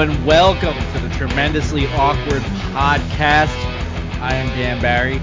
Hello 0.00 0.14
and 0.14 0.24
welcome 0.24 0.74
to 0.94 0.98
the 0.98 1.14
Tremendously 1.14 1.86
Awkward 1.88 2.40
Podcast. 2.72 3.54
I 4.18 4.34
am 4.34 4.48
Dan 4.56 4.80
Barry. 4.80 5.18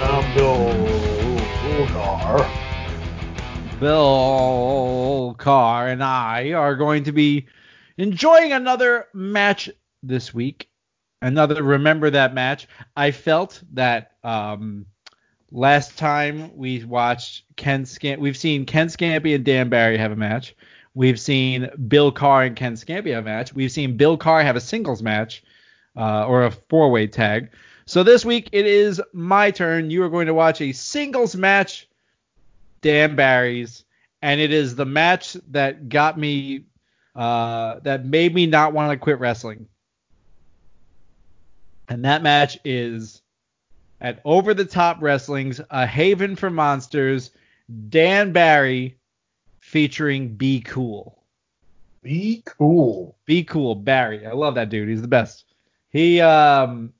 I'm 0.00 0.34
Bill 0.34 1.86
Carr. 1.88 2.50
Bill 3.78 5.34
Carr 5.36 5.88
and 5.88 6.02
I 6.02 6.52
are 6.52 6.74
going 6.74 7.04
to 7.04 7.12
be 7.12 7.48
enjoying 7.98 8.52
another 8.52 9.08
match 9.12 9.68
this 10.02 10.32
week. 10.32 10.70
Another 11.20 11.62
remember 11.62 12.08
that 12.08 12.32
match. 12.32 12.66
I 12.96 13.10
felt 13.10 13.62
that 13.74 14.12
um, 14.24 14.86
last 15.50 15.98
time 15.98 16.56
we 16.56 16.82
watched 16.82 17.44
Ken 17.56 17.84
Scamp, 17.84 18.22
we've 18.22 18.38
seen 18.38 18.64
Ken 18.64 18.86
Scampi 18.86 19.34
and 19.34 19.44
Dan 19.44 19.68
Barry 19.68 19.98
have 19.98 20.12
a 20.12 20.16
match. 20.16 20.54
We've 20.98 21.20
seen 21.20 21.70
Bill 21.86 22.10
Carr 22.10 22.42
and 22.42 22.56
Ken 22.56 22.74
Scampi 22.74 23.14
have 23.14 23.24
a 23.24 23.28
match. 23.28 23.54
We've 23.54 23.70
seen 23.70 23.96
Bill 23.96 24.16
Carr 24.16 24.42
have 24.42 24.56
a 24.56 24.60
singles 24.60 25.00
match 25.00 25.44
uh, 25.96 26.26
or 26.26 26.42
a 26.42 26.50
four 26.50 26.90
way 26.90 27.06
tag. 27.06 27.50
So 27.86 28.02
this 28.02 28.24
week 28.24 28.48
it 28.50 28.66
is 28.66 29.00
my 29.12 29.52
turn. 29.52 29.92
You 29.92 30.02
are 30.02 30.08
going 30.08 30.26
to 30.26 30.34
watch 30.34 30.60
a 30.60 30.72
singles 30.72 31.36
match, 31.36 31.86
Dan 32.80 33.14
Barry's, 33.14 33.84
and 34.22 34.40
it 34.40 34.52
is 34.52 34.74
the 34.74 34.86
match 34.86 35.34
that 35.52 35.88
got 35.88 36.18
me, 36.18 36.64
uh, 37.14 37.78
that 37.84 38.04
made 38.04 38.34
me 38.34 38.46
not 38.46 38.72
want 38.72 38.90
to 38.90 38.96
quit 38.96 39.20
wrestling. 39.20 39.68
And 41.88 42.04
that 42.06 42.24
match 42.24 42.58
is 42.64 43.22
at 44.00 44.20
Over 44.24 44.52
the 44.52 44.64
Top 44.64 45.00
Wrestling's 45.00 45.60
A 45.70 45.86
Haven 45.86 46.34
for 46.34 46.50
Monsters, 46.50 47.30
Dan 47.88 48.32
Barry 48.32 48.97
featuring 49.68 50.34
Be 50.34 50.60
Cool. 50.60 51.22
Be 52.02 52.42
cool. 52.46 53.18
Be 53.26 53.44
Cool, 53.44 53.74
Barry. 53.74 54.26
I 54.26 54.32
love 54.32 54.54
that 54.54 54.70
dude. 54.70 54.88
He's 54.88 55.02
the 55.02 55.08
best. 55.08 55.44
He 55.90 56.20
um 56.20 56.92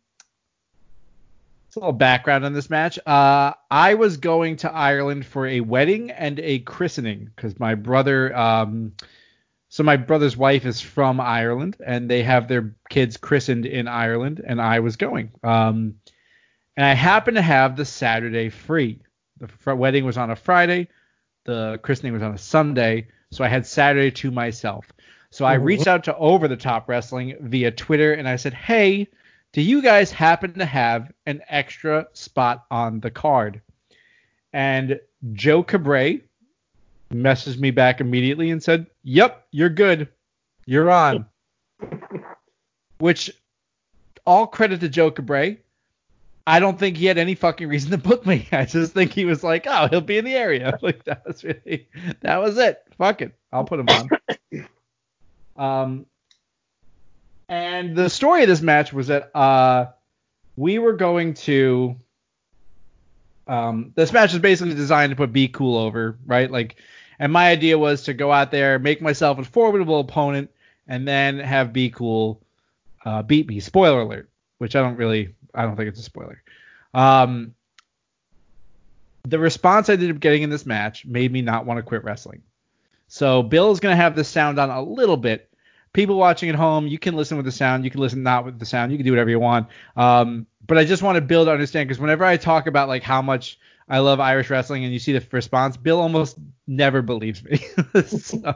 it's 1.66 1.76
a 1.76 1.80
little 1.80 1.92
background 1.92 2.44
on 2.44 2.52
this 2.52 2.68
match. 2.68 2.98
Uh 3.06 3.54
I 3.70 3.94
was 3.94 4.18
going 4.18 4.56
to 4.58 4.72
Ireland 4.72 5.24
for 5.24 5.46
a 5.46 5.60
wedding 5.60 6.10
and 6.10 6.38
a 6.40 6.58
christening 6.60 7.30
because 7.34 7.58
my 7.58 7.74
brother 7.74 8.36
um 8.36 8.92
so 9.70 9.82
my 9.82 9.96
brother's 9.96 10.36
wife 10.36 10.66
is 10.66 10.80
from 10.80 11.20
Ireland 11.20 11.76
and 11.84 12.10
they 12.10 12.22
have 12.22 12.48
their 12.48 12.74
kids 12.90 13.16
christened 13.16 13.64
in 13.64 13.88
Ireland 13.88 14.42
and 14.46 14.60
I 14.60 14.80
was 14.80 14.96
going. 14.96 15.32
Um 15.42 15.94
and 16.76 16.84
I 16.84 16.92
happened 16.92 17.36
to 17.36 17.42
have 17.42 17.76
the 17.76 17.86
Saturday 17.86 18.50
free. 18.50 19.00
The 19.38 19.48
fr- 19.48 19.72
wedding 19.72 20.04
was 20.04 20.18
on 20.18 20.30
a 20.30 20.36
Friday, 20.36 20.88
the 21.48 21.80
christening 21.82 22.12
was 22.12 22.22
on 22.22 22.34
a 22.34 22.38
Sunday, 22.38 23.08
so 23.30 23.42
I 23.42 23.48
had 23.48 23.66
Saturday 23.66 24.10
to 24.10 24.30
myself. 24.30 24.92
So 25.30 25.46
I 25.46 25.54
reached 25.54 25.88
oh. 25.88 25.92
out 25.92 26.04
to 26.04 26.16
Over 26.16 26.46
the 26.46 26.58
Top 26.58 26.88
Wrestling 26.88 27.36
via 27.40 27.70
Twitter 27.70 28.12
and 28.12 28.28
I 28.28 28.36
said, 28.36 28.52
"Hey, 28.52 29.08
do 29.52 29.62
you 29.62 29.80
guys 29.80 30.12
happen 30.12 30.52
to 30.58 30.66
have 30.66 31.10
an 31.24 31.40
extra 31.48 32.06
spot 32.12 32.66
on 32.70 33.00
the 33.00 33.10
card?" 33.10 33.62
And 34.52 35.00
Joe 35.32 35.64
Cabray 35.64 36.20
messaged 37.10 37.58
me 37.58 37.70
back 37.70 38.02
immediately 38.02 38.50
and 38.50 38.62
said, 38.62 38.86
"Yep, 39.04 39.46
you're 39.50 39.70
good. 39.70 40.08
You're 40.66 40.90
on." 40.90 41.24
Which 42.98 43.30
all 44.26 44.46
credit 44.46 44.80
to 44.80 44.90
Joe 44.90 45.10
Cabray. 45.10 45.56
I 46.48 46.60
don't 46.60 46.78
think 46.78 46.96
he 46.96 47.04
had 47.04 47.18
any 47.18 47.34
fucking 47.34 47.68
reason 47.68 47.90
to 47.90 47.98
book 47.98 48.24
me. 48.24 48.48
I 48.52 48.64
just 48.64 48.94
think 48.94 49.12
he 49.12 49.26
was 49.26 49.44
like, 49.44 49.66
"Oh, 49.68 49.86
he'll 49.88 50.00
be 50.00 50.16
in 50.16 50.24
the 50.24 50.34
area." 50.34 50.78
Like 50.82 51.04
that 51.04 51.26
was 51.26 51.44
really 51.44 51.88
that 52.22 52.38
was 52.38 52.56
it. 52.56 52.82
Fuck 52.96 53.20
it, 53.20 53.34
I'll 53.52 53.64
put 53.64 53.80
him 53.80 53.88
on. 53.88 54.08
Um, 55.56 56.06
and 57.48 57.96
the 57.96 58.08
story 58.08 58.42
of 58.42 58.48
this 58.48 58.60
match 58.60 58.92
was 58.92 59.08
that 59.08 59.36
uh, 59.36 59.86
we 60.56 60.78
were 60.78 60.92
going 60.92 61.34
to. 61.34 61.96
Um, 63.48 63.92
this 63.96 64.12
match 64.12 64.32
is 64.32 64.38
basically 64.38 64.74
designed 64.74 65.10
to 65.10 65.16
put 65.16 65.32
Be 65.32 65.48
Cool 65.48 65.76
over, 65.76 66.16
right? 66.26 66.48
Like, 66.48 66.76
and 67.18 67.32
my 67.32 67.48
idea 67.48 67.76
was 67.76 68.04
to 68.04 68.14
go 68.14 68.30
out 68.30 68.52
there, 68.52 68.78
make 68.78 69.02
myself 69.02 69.40
a 69.40 69.44
formidable 69.44 69.98
opponent, 69.98 70.48
and 70.86 71.08
then 71.08 71.40
have 71.40 71.72
Be 71.72 71.90
Cool 71.90 72.40
uh, 73.04 73.22
beat 73.22 73.48
me. 73.48 73.58
Spoiler 73.58 74.02
alert, 74.02 74.30
which 74.58 74.76
I 74.76 74.80
don't 74.80 74.96
really, 74.96 75.34
I 75.54 75.62
don't 75.62 75.76
think 75.76 75.88
it's 75.88 76.00
a 76.00 76.02
spoiler. 76.02 76.42
Um, 76.94 77.54
the 79.24 79.38
response 79.38 79.88
I 79.88 79.94
ended 79.94 80.10
up 80.10 80.20
getting 80.20 80.42
in 80.42 80.50
this 80.50 80.64
match 80.64 81.04
made 81.04 81.32
me 81.32 81.42
not 81.42 81.66
want 81.66 81.78
to 81.78 81.82
quit 81.82 82.04
wrestling. 82.04 82.42
So 83.08 83.42
Bill 83.42 83.70
is 83.70 83.80
going 83.80 83.92
to 83.92 83.96
have 83.96 84.16
the 84.16 84.24
sound 84.24 84.58
on 84.58 84.70
a 84.70 84.82
little 84.82 85.16
bit. 85.16 85.50
People 85.92 86.16
watching 86.16 86.48
at 86.48 86.54
home, 86.54 86.86
you 86.86 86.98
can 86.98 87.16
listen 87.16 87.36
with 87.36 87.46
the 87.46 87.52
sound. 87.52 87.84
You 87.84 87.90
can 87.90 88.00
listen 88.00 88.22
not 88.22 88.44
with 88.44 88.58
the 88.58 88.66
sound. 88.66 88.92
You 88.92 88.98
can 88.98 89.04
do 89.04 89.12
whatever 89.12 89.30
you 89.30 89.40
want. 89.40 89.68
Um, 89.96 90.46
but 90.66 90.78
I 90.78 90.84
just 90.84 91.02
want 91.02 91.26
Bill 91.26 91.44
to 91.46 91.50
understand 91.50 91.88
because 91.88 92.00
whenever 92.00 92.24
I 92.24 92.36
talk 92.36 92.66
about 92.66 92.88
like 92.88 93.02
how 93.02 93.22
much 93.22 93.58
I 93.88 93.98
love 94.00 94.20
Irish 94.20 94.50
wrestling 94.50 94.84
and 94.84 94.92
you 94.92 94.98
see 94.98 95.12
the 95.12 95.26
response, 95.32 95.76
Bill 95.76 96.00
almost 96.00 96.36
never 96.66 97.00
believes 97.00 97.42
me. 97.42 97.58
so, 98.06 98.54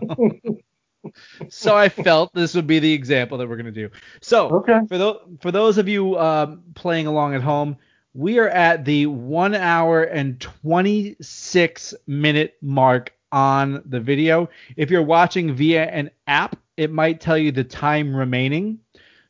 so 1.48 1.76
I 1.76 1.88
felt 1.88 2.32
this 2.34 2.54
would 2.54 2.66
be 2.66 2.78
the 2.78 2.92
example 2.92 3.38
that 3.38 3.48
we're 3.48 3.56
going 3.56 3.66
to 3.66 3.72
do. 3.72 3.90
So 4.20 4.48
Okay. 4.48 4.80
for 4.88 4.98
those 4.98 5.18
for 5.40 5.50
those 5.50 5.78
of 5.78 5.88
you 5.88 6.18
um, 6.18 6.62
playing 6.74 7.06
along 7.06 7.34
at 7.34 7.42
home, 7.42 7.76
we 8.14 8.38
are 8.38 8.48
at 8.48 8.84
the 8.84 9.06
one 9.06 9.54
hour 9.54 10.02
and 10.04 10.40
26 10.40 11.94
minute 12.06 12.56
mark 12.62 13.12
on 13.30 13.82
the 13.86 14.00
video. 14.00 14.48
If 14.76 14.90
you're 14.90 15.02
watching 15.02 15.54
via 15.54 15.84
an 15.86 16.10
app, 16.26 16.56
it 16.76 16.90
might 16.90 17.20
tell 17.20 17.38
you 17.38 17.52
the 17.52 17.64
time 17.64 18.14
remaining. 18.14 18.78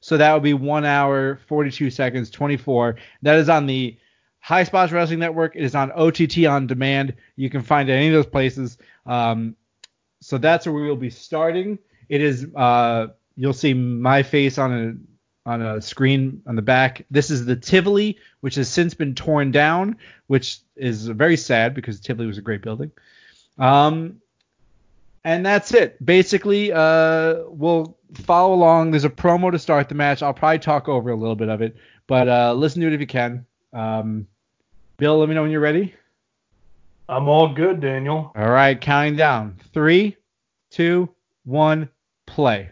So 0.00 0.16
that 0.16 0.32
would 0.34 0.42
be 0.42 0.54
one 0.54 0.84
hour, 0.84 1.38
42 1.46 1.90
seconds, 1.90 2.28
24. 2.30 2.96
That 3.22 3.36
is 3.36 3.48
on 3.48 3.66
the 3.66 3.96
High 4.40 4.64
Spots 4.64 4.90
Wrestling 4.90 5.20
Network. 5.20 5.54
It 5.54 5.62
is 5.62 5.76
on 5.76 5.92
OTT 5.92 6.44
on 6.46 6.66
demand. 6.66 7.14
You 7.36 7.48
can 7.48 7.62
find 7.62 7.88
it 7.88 7.92
any 7.92 8.08
of 8.08 8.12
those 8.14 8.26
places. 8.26 8.78
Um, 9.06 9.54
so 10.22 10.38
that's 10.38 10.66
where 10.66 10.74
we 10.74 10.88
will 10.88 10.96
be 10.96 11.10
starting. 11.10 11.78
It 12.08 12.20
is 12.20 12.46
uh, 12.54 13.08
you'll 13.36 13.52
see 13.52 13.74
my 13.74 14.22
face 14.22 14.56
on 14.56 14.72
a 14.72 15.50
on 15.50 15.60
a 15.60 15.80
screen 15.80 16.42
on 16.46 16.54
the 16.54 16.62
back. 16.62 17.04
This 17.10 17.30
is 17.30 17.44
the 17.44 17.56
Tivoli, 17.56 18.16
which 18.40 18.54
has 18.54 18.68
since 18.68 18.94
been 18.94 19.14
torn 19.14 19.50
down, 19.50 19.96
which 20.28 20.60
is 20.76 21.08
very 21.08 21.36
sad 21.36 21.74
because 21.74 21.98
Tivoli 21.98 22.28
was 22.28 22.38
a 22.38 22.42
great 22.42 22.62
building. 22.62 22.92
Um, 23.58 24.20
and 25.24 25.44
that's 25.44 25.74
it. 25.74 26.04
Basically, 26.04 26.72
uh, 26.72 27.42
we'll 27.48 27.96
follow 28.14 28.54
along. 28.54 28.92
There's 28.92 29.04
a 29.04 29.10
promo 29.10 29.50
to 29.50 29.58
start 29.58 29.88
the 29.88 29.94
match. 29.96 30.22
I'll 30.22 30.34
probably 30.34 30.60
talk 30.60 30.88
over 30.88 31.10
a 31.10 31.16
little 31.16 31.36
bit 31.36 31.48
of 31.48 31.62
it, 31.62 31.76
but 32.06 32.28
uh, 32.28 32.54
listen 32.54 32.80
to 32.82 32.86
it 32.86 32.92
if 32.92 33.00
you 33.00 33.06
can. 33.06 33.44
Um, 33.72 34.28
Bill, 34.96 35.18
let 35.18 35.28
me 35.28 35.34
know 35.34 35.42
when 35.42 35.50
you're 35.50 35.60
ready. 35.60 35.94
I'm 37.12 37.28
all 37.28 37.52
good, 37.52 37.80
Daniel. 37.80 38.32
All 38.34 38.50
right, 38.50 38.80
counting 38.80 39.16
down. 39.16 39.58
Three, 39.74 40.16
two, 40.70 41.10
one, 41.44 41.90
play. 42.26 42.70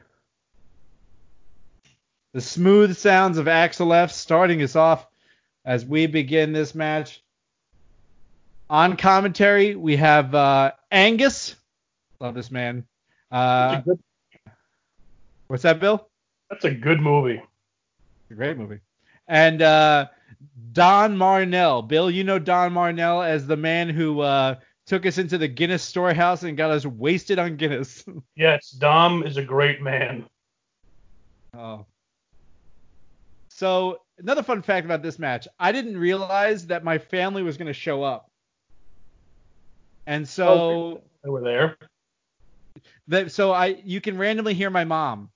The 2.32 2.40
smooth 2.40 2.96
sounds 2.96 3.36
of 3.36 3.48
Axel 3.48 3.92
F 3.92 4.10
starting 4.10 4.62
us 4.62 4.76
off 4.76 5.06
as 5.66 5.84
we 5.84 6.06
begin 6.06 6.54
this 6.54 6.74
match. 6.74 7.22
On 8.70 8.96
commentary, 8.96 9.74
we 9.74 9.96
have 9.96 10.34
uh, 10.34 10.72
Angus. 10.90 11.56
Love 12.18 12.34
this 12.34 12.50
man. 12.50 12.86
Uh, 13.30 13.80
good, 13.80 13.98
what's 15.48 15.64
that, 15.64 15.80
Bill? 15.80 16.08
that's 16.48 16.64
a 16.64 16.70
good 16.70 17.00
movie. 17.00 17.42
It's 18.22 18.30
a 18.30 18.34
great 18.34 18.56
movie. 18.56 18.80
And 19.28 19.60
uh, 19.60 20.06
Don 20.72 21.16
Marnell. 21.16 21.86
Bill, 21.86 22.10
you 22.10 22.24
know 22.24 22.38
Don 22.38 22.72
Marnell 22.72 23.22
as 23.26 23.46
the 23.46 23.56
man 23.56 23.88
who 23.88 24.20
uh, 24.20 24.54
took 24.86 25.04
us 25.06 25.18
into 25.18 25.36
the 25.38 25.48
Guinness 25.48 25.82
storehouse 25.82 26.42
and 26.42 26.56
got 26.56 26.70
us 26.70 26.86
wasted 26.86 27.38
on 27.38 27.56
Guinness. 27.56 28.04
Yes, 28.36 28.70
Dom 28.70 29.22
is 29.24 29.36
a 29.36 29.42
great 29.44 29.82
man. 29.82 30.24
oh. 31.56 31.84
So 33.48 34.00
another 34.18 34.42
fun 34.42 34.62
fact 34.62 34.86
about 34.86 35.02
this 35.02 35.18
match, 35.18 35.46
I 35.58 35.72
didn't 35.72 35.98
realize 35.98 36.66
that 36.68 36.82
my 36.84 36.96
family 36.96 37.42
was 37.42 37.58
going 37.58 37.66
to 37.66 37.74
show 37.74 38.02
up. 38.02 38.30
And 40.06 40.26
so 40.26 41.02
They 41.22 41.28
were 41.30 41.42
there. 41.42 41.76
that 43.08 43.30
so 43.32 43.52
I 43.52 43.80
you 43.84 44.00
can 44.00 44.16
randomly 44.16 44.54
hear 44.54 44.70
my 44.70 44.84
mom. 44.84 45.30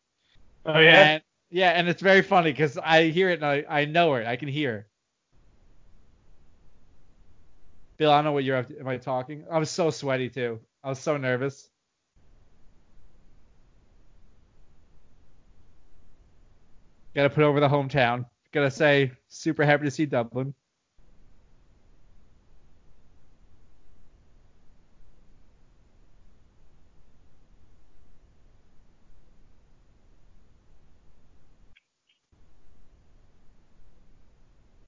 Oh 0.64 0.78
yeah. 0.78 1.04
And 1.04 1.22
yeah, 1.50 1.70
and 1.70 1.86
it's 1.88 2.00
very 2.00 2.22
funny 2.22 2.50
because 2.52 2.78
I 2.78 3.08
hear 3.08 3.28
it 3.28 3.42
and 3.42 3.44
I, 3.46 3.64
I 3.68 3.84
know 3.84 4.12
her. 4.14 4.26
I 4.26 4.36
can 4.36 4.48
hear. 4.48 4.72
her. 4.72 4.86
Bill, 7.96 8.10
I 8.10 8.16
don't 8.16 8.24
know 8.24 8.32
what 8.32 8.44
you're 8.44 8.56
up 8.56 8.68
to. 8.68 8.78
Am 8.78 8.88
I 8.88 8.96
talking? 8.96 9.44
I 9.50 9.58
was 9.58 9.70
so 9.70 9.90
sweaty 9.90 10.28
too. 10.28 10.60
I 10.82 10.88
was 10.88 10.98
so 10.98 11.16
nervous. 11.16 11.68
Gotta 17.14 17.30
put 17.30 17.44
over 17.44 17.60
the 17.60 17.68
hometown. 17.68 18.26
Gotta 18.52 18.70
say, 18.70 19.12
super 19.28 19.64
happy 19.64 19.84
to 19.84 19.90
see 19.90 20.06
Dublin. 20.06 20.54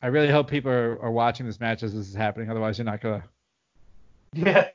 I 0.07 0.09
really 0.09 0.29
hope 0.31 0.49
people 0.49 0.71
are, 0.71 1.03
are 1.03 1.11
watching 1.11 1.47
this 1.47 1.59
match 1.59 1.83
as 1.83 1.93
this 1.93 2.07
is 2.07 2.15
happening. 2.15 2.49
Otherwise, 2.49 2.79
you're 2.79 2.85
not 2.85 3.01
gonna. 3.01 3.25
Yeah. 4.35 4.69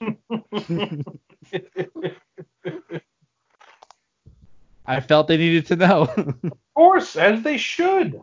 I 4.86 5.00
felt 5.00 5.28
they 5.28 5.36
needed 5.36 5.66
to 5.66 5.76
know. 5.76 6.02
Of 6.16 6.52
course, 6.74 7.14
as 7.14 7.42
they 7.44 7.58
should. 7.58 8.20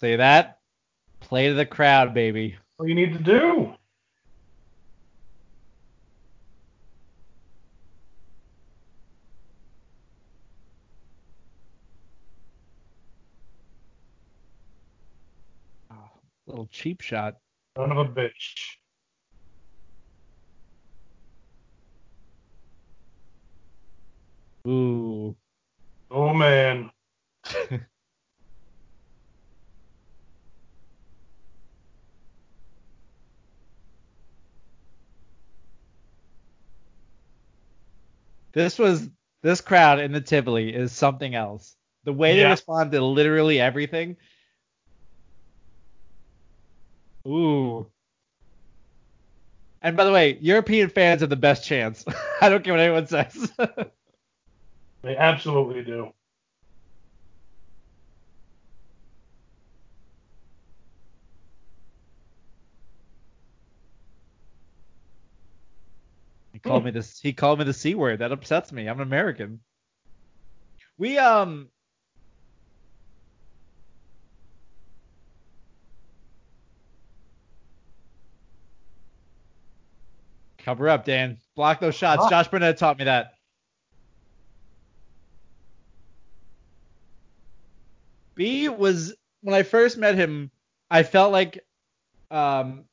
Say 0.00 0.16
that. 0.16 0.60
Play 1.20 1.48
to 1.48 1.54
the 1.54 1.66
crowd, 1.66 2.14
baby. 2.14 2.56
What 2.78 2.88
you 2.88 2.94
need 2.94 3.12
to 3.12 3.18
do. 3.18 3.74
Oh, 15.92 16.10
little 16.46 16.66
cheap 16.68 17.02
shot. 17.02 17.36
Son 17.76 17.92
of 17.92 17.98
a 17.98 18.06
bitch. 18.06 18.30
Ooh. 24.66 25.36
Oh 26.10 26.32
man. 26.32 26.90
This 38.52 38.78
was 38.78 39.08
this 39.42 39.60
crowd 39.60 40.00
in 40.00 40.12
the 40.12 40.20
Tivoli 40.20 40.74
is 40.74 40.92
something 40.92 41.34
else. 41.34 41.76
The 42.04 42.12
way 42.12 42.36
they 42.36 42.44
respond 42.44 42.92
to 42.92 43.04
literally 43.04 43.60
everything. 43.60 44.16
Ooh. 47.26 47.86
And 49.82 49.96
by 49.96 50.04
the 50.04 50.12
way, 50.12 50.38
European 50.40 50.88
fans 50.88 51.20
have 51.20 51.30
the 51.30 51.36
best 51.36 51.64
chance. 51.64 52.04
I 52.40 52.48
don't 52.48 52.64
care 52.64 52.74
what 52.74 52.80
anyone 52.80 53.06
says. 53.06 53.52
They 55.02 55.16
absolutely 55.16 55.82
do. 55.82 56.12
He 66.62 66.68
called 66.68 66.84
me 66.84 66.90
this. 66.90 67.20
He 67.20 67.32
called 67.32 67.58
me 67.58 67.64
the 67.64 67.72
c 67.72 67.94
word. 67.94 68.18
That 68.18 68.32
upsets 68.32 68.72
me. 68.72 68.86
I'm 68.86 68.96
an 68.96 69.02
American. 69.02 69.60
We 70.98 71.18
um. 71.18 71.68
Cover 80.58 80.90
up, 80.90 81.06
Dan. 81.06 81.38
Block 81.56 81.80
those 81.80 81.94
shots. 81.94 82.28
Josh 82.28 82.48
Burnett 82.48 82.76
taught 82.76 82.98
me 82.98 83.04
that. 83.04 83.32
B 88.34 88.68
was 88.68 89.14
when 89.40 89.54
I 89.54 89.62
first 89.62 89.96
met 89.96 90.14
him, 90.16 90.50
I 90.90 91.02
felt 91.02 91.32
like 91.32 91.64
um 92.30 92.84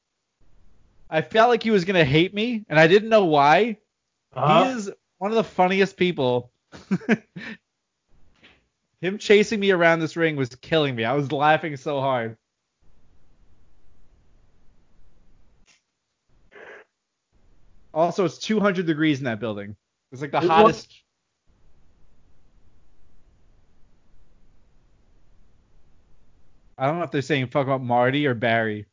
I 1.09 1.21
felt 1.21 1.49
like 1.49 1.63
he 1.63 1.71
was 1.71 1.85
gonna 1.85 2.05
hate 2.05 2.33
me, 2.33 2.65
and 2.69 2.79
I 2.79 2.87
didn't 2.87 3.09
know 3.09 3.25
why. 3.25 3.77
Uh-huh. 4.33 4.65
He 4.65 4.71
is 4.71 4.91
one 5.17 5.31
of 5.31 5.35
the 5.35 5.43
funniest 5.43 5.97
people. 5.97 6.51
Him 9.01 9.17
chasing 9.19 9.59
me 9.59 9.71
around 9.71 9.99
this 9.99 10.17
ring 10.17 10.35
was 10.35 10.49
killing 10.55 10.95
me. 10.95 11.05
I 11.05 11.13
was 11.13 11.31
laughing 11.31 11.77
so 11.77 12.01
hard. 12.01 12.37
Also, 17.93 18.25
it's 18.25 18.37
200 18.37 18.85
degrees 18.85 19.19
in 19.19 19.25
that 19.25 19.39
building. 19.39 19.75
It's 20.11 20.21
like 20.21 20.31
the 20.31 20.37
It 20.37 20.41
was- 20.43 20.49
hottest. 20.49 21.03
I 26.77 26.85
don't 26.85 26.99
know 26.99 27.05
if 27.05 27.11
they're 27.11 27.21
saying 27.21 27.47
fuck 27.47 27.65
about 27.65 27.81
Marty 27.81 28.27
or 28.27 28.35
Barry. 28.35 28.85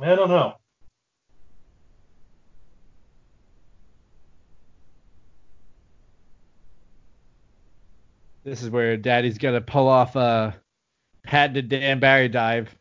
I 0.00 0.14
don't 0.14 0.28
know. 0.30 0.54
This 8.44 8.62
is 8.62 8.70
where 8.70 8.96
Daddy's 8.96 9.38
gonna 9.38 9.60
pull 9.60 9.88
off 9.88 10.16
a 10.16 10.54
patented 11.22 11.68
Dan 11.68 12.00
Barry 12.00 12.28
dive. 12.28 12.74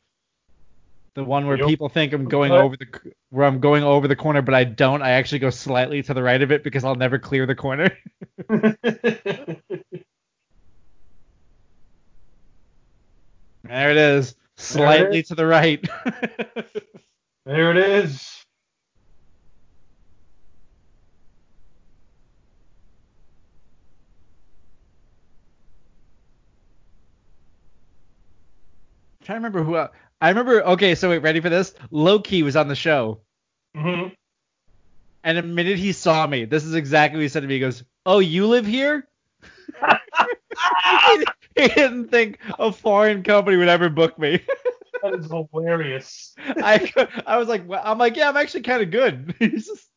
The 1.13 1.23
one 1.25 1.45
where 1.45 1.57
Yep. 1.57 1.67
people 1.67 1.89
think 1.89 2.13
I'm 2.13 2.25
going 2.29 2.51
over 2.53 2.77
the 2.77 2.87
where 3.29 3.45
I'm 3.45 3.59
going 3.59 3.83
over 3.83 4.07
the 4.07 4.15
corner, 4.15 4.41
but 4.41 4.53
I 4.55 4.63
don't. 4.63 5.01
I 5.01 5.11
actually 5.11 5.39
go 5.39 5.49
slightly 5.49 6.01
to 6.03 6.13
the 6.13 6.23
right 6.23 6.41
of 6.41 6.51
it 6.51 6.63
because 6.63 6.83
I'll 6.85 6.95
never 6.95 7.19
clear 7.19 7.45
the 7.45 7.55
corner. 7.55 7.91
There 13.63 13.91
it 13.91 13.97
is, 13.97 14.35
slightly 14.57 15.19
is. 15.19 15.27
to 15.29 15.35
the 15.35 15.45
right. 15.45 15.81
there 17.45 17.71
it 17.71 17.77
is. 17.77 18.40
I'm 29.21 29.25
trying 29.25 29.35
to 29.35 29.39
remember 29.47 29.63
who. 29.63 29.77
el- 29.77 29.91
I 30.19 30.29
remember. 30.29 30.61
Okay, 30.63 30.95
so 30.95 31.09
wait, 31.09 31.19
ready 31.19 31.39
for 31.41 31.49
this? 31.49 31.75
Loki 31.91 32.41
was 32.41 32.55
on 32.55 32.67
the 32.67 32.75
show, 32.75 33.21
hmm 33.75 34.07
and 35.23 35.37
the 35.37 35.43
minute 35.43 35.77
he 35.77 35.91
saw 35.91 36.25
me, 36.25 36.45
this 36.45 36.63
is 36.65 36.73
exactly 36.73 37.17
what 37.19 37.21
he 37.23 37.27
said 37.29 37.41
to 37.41 37.47
me. 37.47 37.53
He 37.55 37.59
goes, 37.59 37.83
"Oh, 38.05 38.17
you 38.19 38.47
live 38.47 38.65
here?" 38.65 39.07
he 41.55 41.67
didn't 41.67 42.09
think 42.09 42.39
a 42.57 42.71
foreign 42.71 43.21
company 43.23 43.57
would 43.57 43.67
ever 43.69 43.89
book 43.89 44.17
me. 44.17 44.41
That 45.03 45.15
is 45.15 45.31
hilarious. 45.31 46.35
I 46.37 46.91
I 47.25 47.37
was 47.37 47.47
like, 47.47 47.67
well, 47.67 47.81
I'm 47.83 47.97
like, 47.97 48.15
yeah, 48.15 48.29
I'm 48.29 48.37
actually 48.37 48.61
kind 48.61 48.83
of 48.83 48.91
good. 48.91 49.33
He's 49.39 49.65
just, 49.65 49.89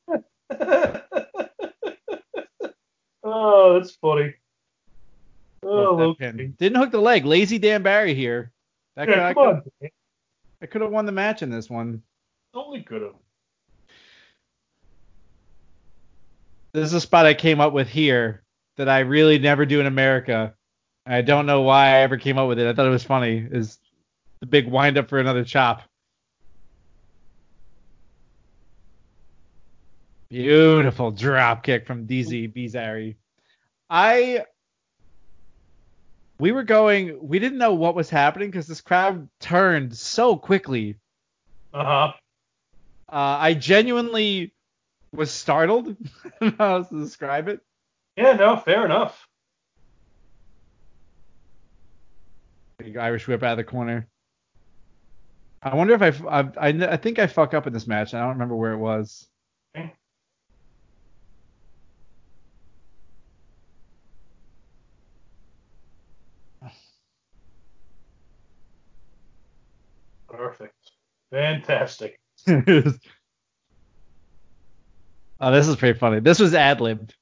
oh, 3.22 3.74
that's 3.74 3.94
funny. 3.96 4.32
Oh, 5.62 5.76
Hook 5.76 5.98
that 5.98 5.98
Loki. 5.98 6.18
pin. 6.18 6.54
Didn't 6.58 6.78
hook 6.78 6.90
the 6.90 7.00
leg. 7.02 7.26
Lazy 7.26 7.58
Dan 7.58 7.82
Barry 7.82 8.14
here. 8.14 8.50
That 8.96 9.06
could, 9.08 9.16
Yeah, 9.16 9.26
I 9.28 9.34
come 9.34 9.62
could, 9.62 9.72
on. 9.82 9.90
I 10.62 10.66
could 10.66 10.82
have 10.82 10.90
won 10.90 11.06
the 11.06 11.12
match 11.12 11.42
in 11.42 11.50
this 11.50 11.68
one. 11.68 12.02
Only 12.52 12.82
could 12.82 13.02
have. 13.02 13.14
This 16.72 16.86
is 16.86 16.94
a 16.94 17.00
spot 17.00 17.26
I 17.26 17.34
came 17.34 17.60
up 17.60 17.72
with 17.72 17.88
here 17.88 18.42
that 18.76 18.88
I 18.88 19.00
really 19.00 19.38
never 19.38 19.64
do 19.66 19.80
in 19.80 19.86
America. 19.86 20.54
I 21.06 21.22
don't 21.22 21.46
know 21.46 21.62
why 21.62 21.86
I 21.88 21.98
ever 22.00 22.16
came 22.16 22.38
up 22.38 22.48
with 22.48 22.58
it. 22.58 22.66
I 22.66 22.72
thought 22.72 22.86
it 22.86 22.90
was 22.90 23.04
funny. 23.04 23.46
Is 23.50 23.78
the 24.40 24.46
big 24.46 24.68
wind 24.68 24.98
up 24.98 25.08
for 25.08 25.18
another 25.18 25.44
chop. 25.44 25.82
Beautiful 30.30 31.10
drop 31.12 31.62
kick 31.62 31.86
from 31.86 32.06
DZ 32.06 32.52
Bizarre. 32.52 33.12
I 33.88 34.44
we 36.38 36.52
were 36.52 36.62
going 36.62 37.16
we 37.26 37.38
didn't 37.38 37.58
know 37.58 37.74
what 37.74 37.94
was 37.94 38.10
happening 38.10 38.50
because 38.50 38.66
this 38.66 38.80
crowd 38.80 39.28
turned 39.40 39.96
so 39.96 40.36
quickly. 40.36 40.96
Uh 41.72 41.84
huh. 41.84 42.12
Uh, 43.08 43.38
I 43.40 43.54
genuinely 43.54 44.52
was 45.12 45.30
startled. 45.30 45.96
I 46.24 46.30
don't 46.40 46.58
know 46.58 46.64
how 46.64 46.82
to 46.82 47.00
describe 47.00 47.48
it. 47.48 47.60
Yeah, 48.16 48.32
no, 48.32 48.56
fair 48.56 48.84
enough. 48.84 49.26
Big 52.78 52.96
Irish 52.96 53.26
whip 53.26 53.42
out 53.42 53.52
of 53.52 53.56
the 53.58 53.64
corner. 53.64 54.08
I 55.62 55.74
wonder 55.74 55.94
if 55.94 56.22
I. 56.24 56.50
I 56.58 56.96
think 56.96 57.18
I 57.18 57.26
fuck 57.26 57.54
up 57.54 57.66
in 57.66 57.72
this 57.72 57.86
match. 57.86 58.12
I 58.12 58.20
don't 58.20 58.30
remember 58.30 58.56
where 58.56 58.72
it 58.72 58.78
was. 58.78 59.28
Perfect. 70.36 70.74
Fantastic. 71.30 72.18
oh, 72.48 72.92
this 75.40 75.68
is 75.68 75.76
pretty 75.76 75.98
funny. 75.98 76.20
This 76.20 76.38
was 76.38 76.54
ad 76.54 76.80
libbed. 76.80 77.14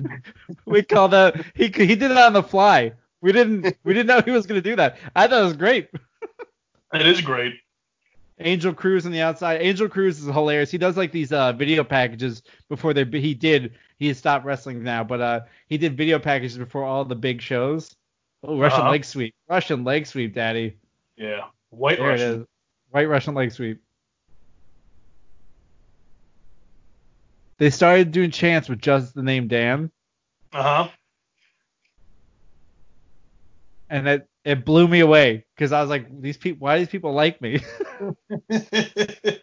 we 0.66 0.82
called 0.82 1.12
that 1.12 1.44
he 1.54 1.64
he 1.66 1.94
did 1.96 2.10
it 2.10 2.16
on 2.16 2.32
the 2.32 2.42
fly. 2.42 2.92
We 3.20 3.32
didn't 3.32 3.76
we 3.84 3.94
didn't 3.94 4.06
know 4.08 4.20
he 4.20 4.30
was 4.30 4.46
gonna 4.46 4.60
do 4.60 4.76
that. 4.76 4.98
I 5.14 5.26
thought 5.26 5.42
it 5.42 5.44
was 5.44 5.56
great. 5.56 5.88
It 6.92 7.06
is 7.06 7.20
great. 7.20 7.54
Angel 8.40 8.74
Cruz 8.74 9.06
on 9.06 9.12
the 9.12 9.20
outside. 9.20 9.60
Angel 9.62 9.88
Cruz 9.88 10.18
is 10.18 10.26
hilarious. 10.26 10.70
He 10.70 10.78
does 10.78 10.96
like 10.96 11.12
these 11.12 11.32
uh, 11.32 11.52
video 11.52 11.84
packages 11.84 12.42
before 12.68 12.92
they. 12.92 13.04
He 13.04 13.34
did. 13.34 13.74
He 13.98 14.08
has 14.08 14.18
stopped 14.18 14.44
wrestling 14.44 14.82
now, 14.82 15.04
but 15.04 15.20
uh, 15.20 15.40
he 15.68 15.78
did 15.78 15.96
video 15.96 16.18
packages 16.18 16.58
before 16.58 16.84
all 16.84 17.04
the 17.04 17.14
big 17.14 17.40
shows. 17.40 17.94
Oh, 18.42 18.58
Russian 18.58 18.80
Uh-huh. 18.80 18.90
leg 18.90 19.04
sweep. 19.04 19.34
Russian 19.48 19.84
leg 19.84 20.06
sweep, 20.06 20.34
daddy. 20.34 20.76
Yeah. 21.16 21.44
White 21.70 21.98
There 21.98 22.08
Russian. 22.10 22.40
is. 22.42 22.46
White 22.90 23.08
Russian 23.08 23.34
leg 23.34 23.52
sweep. 23.52 23.80
They 27.58 27.70
started 27.70 28.10
doing 28.10 28.32
chants 28.32 28.68
with 28.68 28.80
just 28.80 29.14
the 29.14 29.22
name 29.22 29.46
Dan, 29.46 29.90
Uh 30.52 30.62
huh. 30.62 30.88
and 33.88 34.08
it 34.08 34.28
it 34.44 34.64
blew 34.64 34.86
me 34.86 35.00
away 35.00 35.44
because 35.56 35.72
I 35.72 35.80
was 35.80 35.90
like, 35.90 36.20
these 36.20 36.36
people, 36.36 36.64
why 36.64 36.76
do 36.76 36.80
these 36.80 36.90
people 36.90 37.12
like 37.12 37.40
me? 37.40 37.60
and 38.50 39.40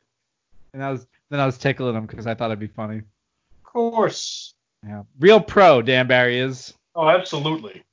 I 0.79 0.91
was 0.91 1.07
then 1.29 1.39
I 1.39 1.45
was 1.45 1.57
tickling 1.57 1.93
them 1.93 2.05
because 2.05 2.27
I 2.27 2.35
thought 2.35 2.47
it'd 2.47 2.59
be 2.59 2.67
funny. 2.67 2.97
of 2.97 3.63
course. 3.63 4.53
Yeah, 4.85 5.03
real 5.19 5.39
pro 5.39 5.81
Dan 5.81 6.07
Barry 6.07 6.39
is. 6.39 6.73
Oh, 6.95 7.07
absolutely. 7.07 7.83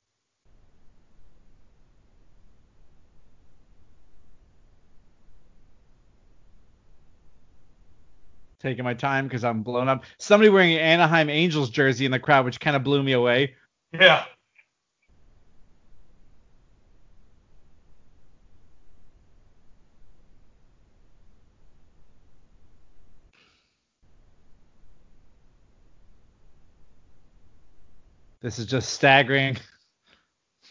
taking 8.61 8.85
my 8.85 8.95
time 8.95 9.27
because 9.27 9.45
I'm 9.45 9.63
blown 9.63 9.89
up. 9.89 10.05
Somebody 10.19 10.51
wearing 10.51 10.73
an 10.75 10.81
Anaheim 10.81 11.31
Angels 11.31 11.71
jersey 11.71 12.05
in 12.05 12.11
the 12.11 12.19
crowd, 12.19 12.45
which 12.45 12.61
kind 12.61 12.77
of 12.77 12.83
blew 12.83 13.03
me 13.03 13.13
away. 13.13 13.55
Yeah. 13.93 14.25
This 28.41 28.59
is 28.59 28.67
just 28.67 28.93
staggering. 28.93 29.57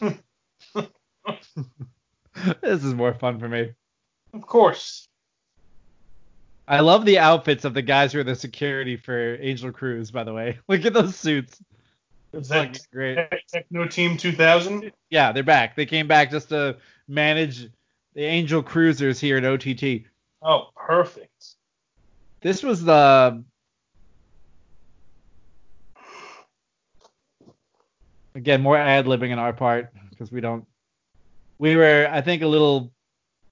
this 0.00 0.14
is 2.62 2.94
more 2.94 3.14
fun 3.14 3.38
for 3.38 3.48
me. 3.48 3.72
Of 4.32 4.42
course. 4.42 5.06
I 6.66 6.80
love 6.80 7.04
the 7.04 7.18
outfits 7.18 7.64
of 7.64 7.74
the 7.74 7.82
guys 7.82 8.12
who 8.12 8.20
are 8.20 8.24
the 8.24 8.34
security 8.34 8.96
for 8.96 9.36
Angel 9.40 9.72
Cruz, 9.72 10.10
by 10.10 10.24
the 10.24 10.34
way. 10.34 10.58
Look 10.68 10.84
at 10.84 10.92
those 10.92 11.16
suits. 11.16 11.60
Is 12.32 12.48
that 12.48 12.78
great. 12.92 13.16
Tech- 13.16 13.46
Techno 13.50 13.86
Team 13.86 14.18
2000? 14.18 14.92
Yeah, 15.08 15.32
they're 15.32 15.42
back. 15.42 15.76
They 15.76 15.86
came 15.86 16.06
back 16.06 16.30
just 16.30 16.50
to 16.50 16.76
manage 17.06 17.70
the 18.14 18.22
Angel 18.22 18.62
Cruisers 18.62 19.18
here 19.18 19.38
at 19.38 19.44
OTT. 19.44 20.02
Oh, 20.42 20.68
perfect. 20.76 21.54
This 22.40 22.62
was 22.62 22.84
the 22.84 23.42
again 28.38 28.62
more 28.62 28.76
ad 28.76 29.06
libbing 29.06 29.32
on 29.32 29.38
our 29.38 29.52
part 29.52 29.92
because 30.10 30.32
we 30.32 30.40
don't. 30.40 30.64
We 31.58 31.76
were, 31.76 32.08
I 32.10 32.20
think, 32.22 32.42
a 32.42 32.46
little 32.46 32.92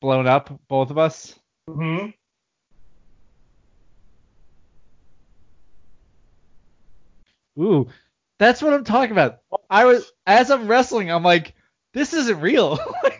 blown 0.00 0.26
up, 0.26 0.60
both 0.68 0.90
of 0.90 0.98
us. 0.98 1.34
hmm 1.68 2.08
Ooh, 7.58 7.88
that's 8.38 8.62
what 8.62 8.74
I'm 8.74 8.84
talking 8.84 9.12
about. 9.12 9.40
I 9.70 9.84
was 9.86 10.12
as 10.26 10.50
I'm 10.50 10.68
wrestling, 10.68 11.10
I'm 11.10 11.22
like, 11.22 11.54
this 11.94 12.14
isn't 12.14 12.40
real. 12.40 12.78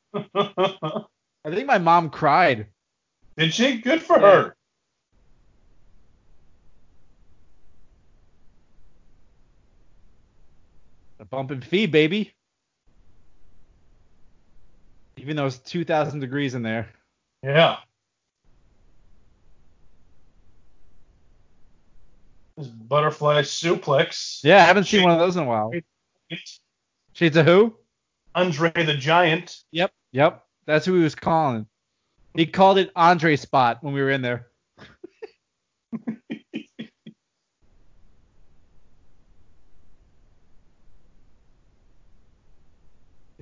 I 0.14 1.50
think 1.50 1.66
my 1.66 1.78
mom 1.78 2.10
cried. 2.10 2.68
Did 3.36 3.54
she? 3.54 3.78
Good 3.80 4.02
for 4.02 4.18
Yeah. 4.20 4.20
her. 4.20 4.56
A 11.22 11.24
bump 11.24 11.52
in 11.52 11.60
fee, 11.60 11.86
baby. 11.86 12.34
Even 15.16 15.36
though 15.36 15.46
it's 15.46 15.58
2,000 15.58 16.18
degrees 16.18 16.54
in 16.54 16.64
there. 16.64 16.88
Yeah. 17.44 17.76
This 22.56 22.66
butterfly 22.66 23.42
suplex. 23.42 24.40
Yeah, 24.42 24.56
I 24.56 24.66
haven't 24.66 24.84
seen 24.84 25.04
one 25.04 25.12
of 25.12 25.20
those 25.20 25.36
in 25.36 25.44
a 25.44 25.46
while. 25.46 25.70
Shades 27.12 27.36
of 27.36 27.46
who? 27.46 27.76
Andre 28.34 28.72
the 28.72 28.96
Giant. 28.96 29.62
Yep. 29.70 29.92
Yep. 30.10 30.44
That's 30.66 30.84
who 30.84 30.94
he 30.94 31.04
was 31.04 31.14
calling. 31.14 31.68
He 32.34 32.46
called 32.46 32.78
it 32.78 32.90
Andre 32.96 33.36
spot 33.36 33.78
when 33.82 33.94
we 33.94 34.02
were 34.02 34.10
in 34.10 34.22
there. 34.22 34.48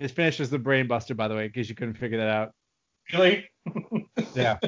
His 0.00 0.10
finish 0.10 0.40
is 0.40 0.48
the 0.48 0.58
brain 0.58 0.86
buster, 0.88 1.14
by 1.14 1.28
the 1.28 1.36
way, 1.36 1.44
in 1.44 1.52
case 1.52 1.68
you 1.68 1.74
couldn't 1.74 1.94
figure 1.94 2.18
that 2.18 2.28
out. 2.28 2.54
Really? 3.12 3.48
Yeah. 4.34 4.58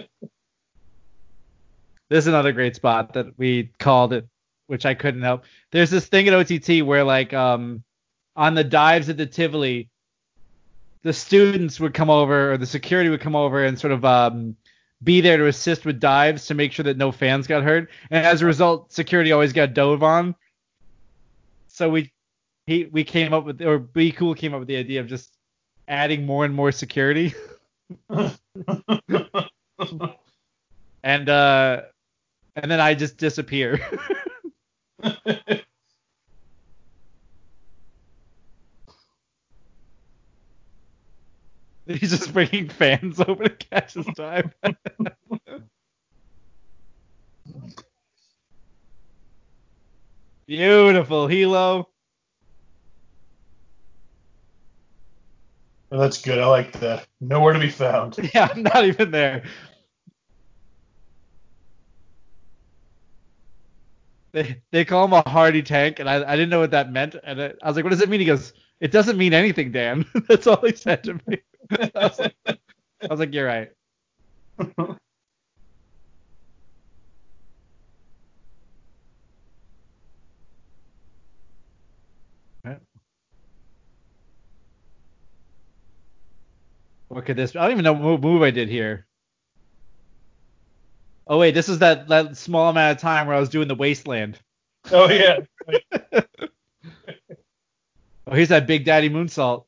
This 2.08 2.24
is 2.24 2.26
another 2.26 2.52
great 2.52 2.74
spot 2.74 3.12
that 3.12 3.38
we 3.38 3.70
called 3.78 4.12
it, 4.12 4.26
which 4.66 4.84
I 4.84 4.94
couldn't 4.94 5.22
help. 5.22 5.44
There's 5.70 5.90
this 5.90 6.06
thing 6.06 6.26
at 6.26 6.34
OTT 6.34 6.84
where 6.84 7.04
like 7.04 7.32
um 7.32 7.84
on 8.34 8.54
the 8.54 8.64
dives 8.64 9.08
at 9.08 9.16
the 9.16 9.26
Tivoli, 9.26 9.88
the 11.02 11.12
students 11.12 11.78
would 11.78 11.94
come 11.94 12.10
over 12.10 12.52
or 12.52 12.56
the 12.56 12.66
security 12.66 13.08
would 13.08 13.20
come 13.20 13.36
over 13.36 13.64
and 13.64 13.78
sort 13.78 13.92
of 13.92 14.04
um 14.04 14.56
be 15.02 15.20
there 15.20 15.36
to 15.36 15.46
assist 15.46 15.84
with 15.84 16.00
dives 16.00 16.46
to 16.46 16.54
make 16.54 16.72
sure 16.72 16.84
that 16.84 16.96
no 16.96 17.12
fans 17.12 17.46
got 17.46 17.62
hurt. 17.62 17.88
And 18.10 18.26
as 18.26 18.42
a 18.42 18.46
result, 18.46 18.92
security 18.92 19.32
always 19.32 19.52
got 19.52 19.74
dove 19.74 20.02
on. 20.02 20.34
So 21.68 21.88
we 21.88 22.12
he 22.66 22.86
we 22.86 23.04
came 23.04 23.32
up 23.32 23.44
with 23.44 23.60
or 23.62 23.78
Be 23.78 24.12
Cool 24.12 24.34
came 24.34 24.54
up 24.54 24.60
with 24.60 24.68
the 24.68 24.76
idea 24.76 25.00
of 25.00 25.06
just 25.08 25.36
adding 25.88 26.26
more 26.26 26.44
and 26.44 26.54
more 26.54 26.72
security. 26.72 27.34
and 31.04 31.28
uh 31.28 31.82
and 32.56 32.70
then 32.70 32.80
I 32.80 32.94
just 32.94 33.16
disappear. 33.18 33.80
He's 41.86 42.10
just 42.10 42.32
bringing 42.32 42.68
fans 42.68 43.20
over 43.26 43.44
to 43.44 43.50
catch 43.50 43.94
his 43.94 44.06
time. 44.16 44.52
Beautiful, 50.46 51.28
Hilo. 51.28 51.91
Well, 55.92 56.00
that's 56.00 56.22
good. 56.22 56.40
I 56.40 56.46
like 56.46 56.80
that. 56.80 57.06
Nowhere 57.20 57.52
to 57.52 57.60
be 57.60 57.70
found. 57.70 58.18
Yeah, 58.34 58.48
I'm 58.50 58.64
not 58.64 58.86
even 58.86 59.12
there. 59.12 59.44
They 64.32 64.62
they 64.72 64.84
call 64.84 65.04
him 65.06 65.12
a 65.12 65.28
hardy 65.28 65.62
tank, 65.62 65.98
and 66.00 66.08
I, 66.08 66.16
I 66.26 66.36
didn't 66.36 66.50
know 66.50 66.60
what 66.60 66.70
that 66.70 66.90
meant. 66.92 67.16
And 67.22 67.40
I, 67.42 67.52
I 67.62 67.68
was 67.68 67.76
like, 67.76 67.84
what 67.84 67.90
does 67.90 68.00
it 68.02 68.08
mean? 68.08 68.20
He 68.20 68.26
goes, 68.26 68.52
it 68.80 68.90
doesn't 68.90 69.18
mean 69.18 69.34
anything, 69.34 69.72
Dan. 69.72 70.06
That's 70.28 70.46
all 70.46 70.60
he 70.66 70.74
said 70.74 71.04
to 71.04 71.14
me. 71.26 71.38
I 71.70 71.90
was 71.94 72.18
like, 72.18 72.36
I 72.46 72.58
was 73.10 73.20
like 73.20 73.34
you're 73.34 73.46
right. 73.46 73.70
Right. 74.58 75.11
What 87.12 87.26
could 87.26 87.36
this? 87.36 87.54
I 87.54 87.64
don't 87.64 87.72
even 87.72 87.84
know 87.84 87.92
what 87.92 88.22
move 88.22 88.40
I 88.40 88.50
did 88.50 88.70
here. 88.70 89.06
Oh 91.26 91.38
wait, 91.38 91.52
this 91.52 91.68
is 91.68 91.80
that 91.80 92.08
that 92.08 92.38
small 92.38 92.70
amount 92.70 92.96
of 92.96 93.02
time 93.02 93.26
where 93.26 93.36
I 93.36 93.40
was 93.40 93.50
doing 93.50 93.68
the 93.68 93.74
wasteland. 93.74 94.38
Oh 94.90 95.10
yeah. 95.10 95.40
oh, 96.14 96.22
here's 98.32 98.48
that 98.48 98.66
big 98.66 98.86
daddy 98.86 99.10
moonsault. 99.10 99.66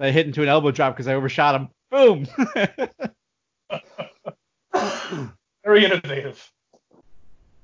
I 0.00 0.12
hit 0.12 0.26
into 0.26 0.40
an 0.40 0.48
elbow 0.48 0.70
drop 0.70 0.94
because 0.94 1.08
I 1.08 1.14
overshot 1.14 1.60
him. 1.60 1.68
Boom. 1.90 2.26
Very 5.62 5.84
innovative. 5.84 6.50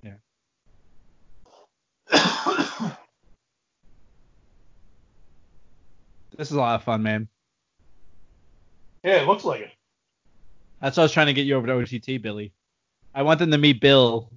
Yeah. 0.03 0.17
this 6.37 6.51
is 6.51 6.53
a 6.53 6.61
lot 6.61 6.75
of 6.75 6.85
fun, 6.85 7.03
man. 7.03 7.29
Yeah, 9.03 9.23
it 9.23 9.27
looks 9.27 9.45
like 9.45 9.61
it. 9.63 9.71
That's 10.81 10.97
why 10.97 11.03
I 11.03 11.05
was 11.05 11.13
trying 11.13 11.27
to 11.27 11.33
get 11.33 11.47
you 11.47 11.57
over 11.57 11.67
to 11.67 11.75
OTT, 11.75 12.21
Billy. 12.23 12.53
I 13.15 13.23
want 13.23 13.39
them 13.39 13.51
to 13.51 13.59
meet 13.59 13.81
Bill, 13.81 14.31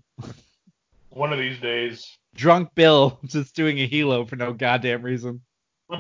One 1.09 1.31
of 1.33 1.39
these 1.39 1.59
days. 1.59 2.17
drunk 2.35 2.69
Bill, 2.75 3.19
just 3.25 3.55
doing 3.55 3.79
a 3.79 3.87
helo 3.89 4.27
for 4.27 4.35
no 4.35 4.53
goddamn 4.53 5.01
reason. 5.01 5.41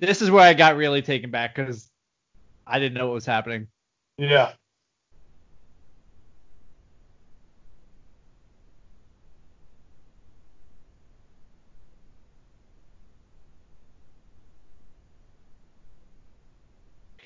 This 0.00 0.22
is 0.22 0.30
where 0.30 0.44
I 0.44 0.54
got 0.54 0.76
really 0.76 1.02
taken 1.02 1.32
back 1.32 1.56
because 1.56 1.90
I 2.64 2.78
didn't 2.78 2.94
know 2.94 3.06
what 3.08 3.14
was 3.14 3.26
happening. 3.26 3.66
yeah. 4.16 4.52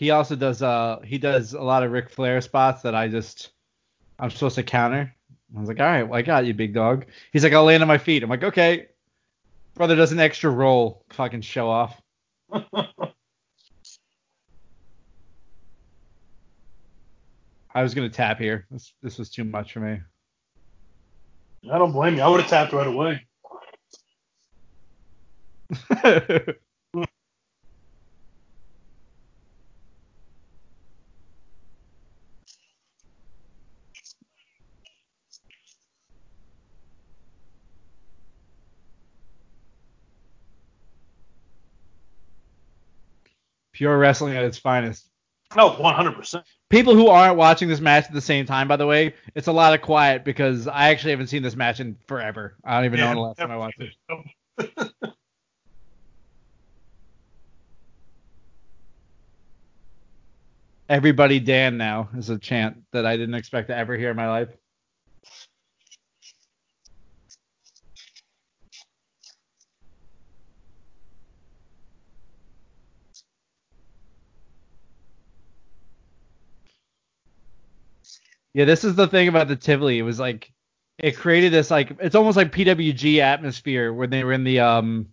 He 0.03 0.11
also 0.11 0.35
does 0.35 0.63
uh 0.63 0.99
he 1.05 1.17
does 1.17 1.53
a 1.55 1.61
lot 1.63 1.85
of 1.85 1.93
Ric 1.93 2.11
Flair 2.11 2.41
spots 2.41 2.83
that 2.83 2.93
I 2.93 3.07
just 3.07 3.53
I'm 4.19 4.31
supposed 4.31 4.57
to 4.57 4.65
counter. 4.65 5.15
I 5.57 5.61
was 5.61 5.69
like, 5.69 5.79
all 5.79 5.87
right, 5.87 6.03
well, 6.03 6.19
I 6.19 6.23
got 6.23 6.45
you, 6.45 6.53
big 6.55 6.75
dog. 6.75 7.07
He's 7.33 7.45
like, 7.45 7.53
I'll 7.53 7.63
land 7.63 7.85
on 7.85 7.89
my 7.89 7.99
feet. 7.99 8.25
I'm 8.25 8.29
like, 8.29 8.43
okay. 8.43 8.89
Brother 9.77 9.95
does 9.95 10.11
an 10.11 10.19
extra 10.19 10.51
roll, 10.51 11.05
fucking 11.11 11.43
show 11.43 11.71
off. 11.71 12.03
I 12.53 12.65
was 17.77 17.95
gonna 17.95 18.09
tap 18.09 18.41
here. 18.41 18.67
This 18.73 18.93
this 19.05 19.19
was 19.21 19.31
too 19.31 19.45
much 19.45 19.73
for 19.73 19.79
me. 19.79 20.01
I 21.73 21.79
don't 21.79 21.93
blame 21.93 22.17
you. 22.17 22.23
I 22.23 22.29
would 22.29 22.41
have 22.41 22.51
tapped 22.51 22.73
right 22.73 22.89
away. 22.89 23.25
Pure 43.83 43.99
wrestling 43.99 44.37
at 44.37 44.45
its 44.45 44.57
finest. 44.57 45.09
No, 45.57 45.71
100%. 45.71 46.45
People 46.71 46.95
who 46.95 47.09
aren't 47.09 47.37
watching 47.37 47.69
this 47.69 47.81
match 47.81 48.05
at 48.05 48.13
the 48.13 48.21
same 48.21 48.47
time, 48.47 48.69
by 48.69 48.77
the 48.77 48.87
way, 48.87 49.13
it's 49.35 49.49
a 49.49 49.53
lot 49.53 49.75
of 49.75 49.83
quiet 49.83 50.25
because 50.25 50.69
I 50.69 50.91
actually 50.91 51.11
haven't 51.11 51.27
seen 51.27 51.43
this 51.43 51.57
match 51.57 51.81
in 51.81 51.97
forever. 52.07 52.55
I 52.65 52.77
don't 52.77 52.85
even 52.85 53.01
know 53.01 53.13
the 53.13 53.19
last 53.19 53.39
time 53.39 53.51
I 53.51 53.57
watched 53.57 53.83
it. 53.83 53.97
Everybody 60.89 61.41
Dan 61.41 61.77
now 61.77 62.09
is 62.17 62.31
a 62.31 62.39
chant 62.39 62.85
that 62.93 63.05
I 63.05 63.17
didn't 63.17 63.35
expect 63.35 63.67
to 63.67 63.77
ever 63.77 63.97
hear 63.97 64.11
in 64.11 64.17
my 64.17 64.29
life. 64.29 64.51
Yeah, 78.55 78.65
this 78.67 78.85
is 78.85 78.95
the 78.95 79.09
thing 79.09 79.29
about 79.29 79.49
the 79.49 79.57
Tivoli. 79.57 79.99
It 79.99 80.03
was 80.03 80.19
like 80.21 80.53
it 80.99 81.17
created 81.17 81.53
this 81.53 81.71
like 81.71 81.97
it's 82.01 82.15
almost 82.15 82.37
like 82.37 82.53
PWG 82.53 83.19
atmosphere 83.19 83.93
when 83.93 84.11
they 84.11 84.25
were 84.25 84.33
in 84.33 84.45
the 84.45 84.61
um 84.61 85.09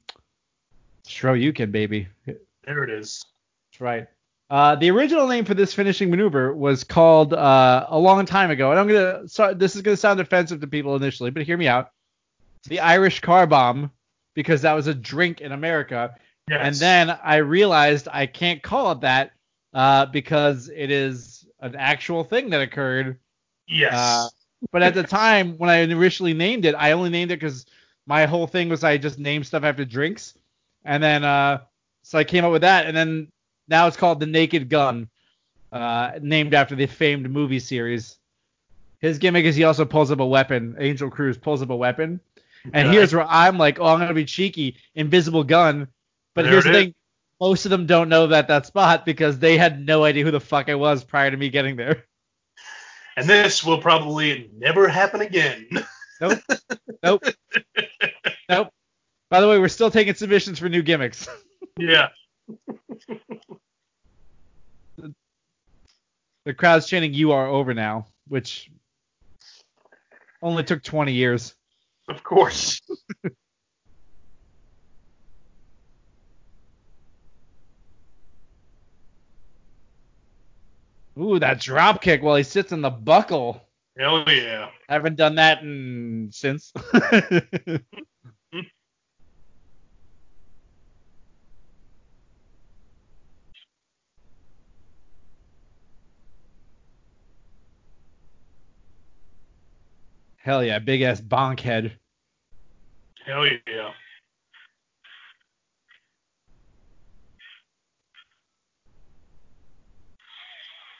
Shoryuken 1.07 1.71
baby. 1.71 2.07
There 2.25 2.83
it 2.83 2.89
is. 2.89 3.23
That's 3.71 3.81
right. 3.81 4.07
Uh, 4.49 4.75
the 4.75 4.89
original 4.89 5.27
name 5.27 5.45
for 5.45 5.53
this 5.53 5.73
finishing 5.73 6.09
maneuver 6.09 6.53
was 6.53 6.83
called 6.83 7.33
uh, 7.33 7.85
a 7.87 7.99
long 7.99 8.25
time 8.25 8.49
ago, 8.49 8.71
and 8.71 8.79
I'm 8.79 8.87
gonna. 8.87 9.27
So, 9.27 9.53
this 9.53 9.75
is 9.75 9.81
gonna 9.83 9.97
sound 9.97 10.19
offensive 10.19 10.59
to 10.61 10.67
people 10.67 10.95
initially, 10.95 11.29
but 11.29 11.43
hear 11.43 11.57
me 11.57 11.67
out. 11.67 11.91
The 12.67 12.79
Irish 12.79 13.19
car 13.21 13.45
bomb, 13.45 13.91
because 14.33 14.63
that 14.63 14.73
was 14.73 14.87
a 14.87 14.93
drink 14.93 15.41
in 15.41 15.51
America, 15.51 16.15
Yes. 16.49 16.59
and 16.63 16.75
then 16.75 17.17
I 17.23 17.37
realized 17.37 18.07
I 18.11 18.25
can't 18.25 18.61
call 18.63 18.91
it 18.93 19.01
that 19.01 19.31
uh, 19.73 20.07
because 20.07 20.67
it 20.75 20.89
is 20.89 21.45
an 21.59 21.75
actual 21.75 22.23
thing 22.23 22.49
that 22.49 22.61
occurred. 22.61 23.19
Yes. 23.69 23.93
Uh, 23.93 24.29
but 24.71 24.83
at 24.83 24.93
the 24.93 25.03
time 25.03 25.57
when 25.57 25.69
I 25.69 25.77
initially 25.77 26.33
named 26.33 26.65
it, 26.65 26.75
I 26.75 26.91
only 26.93 27.09
named 27.09 27.31
it 27.31 27.39
because 27.39 27.65
my 28.07 28.25
whole 28.25 28.47
thing 28.47 28.69
was 28.69 28.83
I 28.83 28.97
just 28.97 29.19
named 29.19 29.47
stuff 29.47 29.63
after 29.63 29.85
drinks, 29.85 30.35
and 30.85 31.01
then 31.01 31.23
uh, 31.23 31.59
so 32.03 32.17
I 32.19 32.23
came 32.23 32.45
up 32.45 32.51
with 32.51 32.61
that, 32.63 32.85
and 32.87 32.95
then 32.95 33.31
now 33.67 33.87
it's 33.87 33.97
called 33.97 34.19
the 34.19 34.25
Naked 34.27 34.69
Gun, 34.69 35.09
uh, 35.71 36.11
named 36.21 36.53
after 36.53 36.75
the 36.75 36.87
famed 36.87 37.29
movie 37.29 37.59
series. 37.59 38.17
His 38.99 39.17
gimmick 39.19 39.45
is 39.45 39.55
he 39.55 39.63
also 39.63 39.85
pulls 39.85 40.11
up 40.11 40.19
a 40.19 40.25
weapon. 40.25 40.75
Angel 40.79 41.09
Cruz 41.09 41.37
pulls 41.37 41.61
up 41.61 41.69
a 41.69 41.75
weapon, 41.75 42.19
and 42.73 42.87
Okay. 42.87 42.91
here's 42.91 43.13
where 43.13 43.25
I'm 43.27 43.57
like, 43.57 43.79
oh, 43.79 43.85
I'm 43.85 43.99
gonna 43.99 44.13
be 44.13 44.25
cheeky, 44.25 44.77
invisible 44.95 45.43
gun. 45.43 45.87
But 46.35 46.43
There 46.43 46.51
here's 46.51 46.63
the 46.65 46.71
is. 46.71 46.75
thing, 46.75 46.95
most 47.39 47.65
of 47.65 47.71
them 47.71 47.85
don't 47.85 48.09
know 48.09 48.27
that 48.27 48.47
that 48.49 48.65
spot 48.65 49.05
because 49.05 49.39
they 49.39 49.57
had 49.57 49.85
no 49.85 50.03
idea 50.03 50.25
who 50.25 50.31
the 50.31 50.39
fuck 50.41 50.69
I 50.69 50.75
was 50.75 51.03
prior 51.03 51.31
to 51.31 51.37
me 51.37 51.49
getting 51.49 51.75
there. 51.77 52.05
And 53.19 53.27
this 53.27 53.65
will 53.65 53.79
probably 53.79 54.49
never 54.57 54.87
happen 54.87 55.21
again. 55.21 55.67
Nope. 56.21 56.39
Nope. 57.03 57.23
nope. 58.49 58.73
By 59.29 59.41
the 59.41 59.47
way, 59.47 59.59
we're 59.59 59.67
still 59.67 59.91
taking 59.91 60.13
submissions 60.13 60.59
for 60.59 60.67
new 60.67 60.81
gimmicks. 60.81 61.27
yeah. 61.77 62.09
the 66.45 66.53
crowd's 66.53 66.87
chanting 66.87 67.13
"You 67.13 67.31
are 67.31 67.47
over 67.47 67.73
now," 67.73 68.07
which 68.27 68.69
only 70.41 70.63
took 70.63 70.83
20 70.83 71.13
years. 71.13 71.55
Of 72.09 72.23
course. 72.23 72.81
Ooh, 81.19 81.39
that 81.39 81.59
drop 81.59 82.01
kick 82.01 82.23
while 82.23 82.37
he 82.37 82.43
sits 82.43 82.71
in 82.71 82.81
the 82.81 82.89
buckle. 82.89 83.61
Hell 83.97 84.23
yeah. 84.27 84.69
I 84.87 84.93
Haven't 84.93 85.17
done 85.17 85.35
that 85.35 85.61
in 85.61 86.29
since. 86.31 86.71
Hell 100.37 100.63
yeah, 100.63 100.79
big 100.79 101.01
ass 101.01 101.19
bonk 101.19 101.59
head. 101.59 101.99
Hell 103.25 103.45
yeah. 103.45 103.91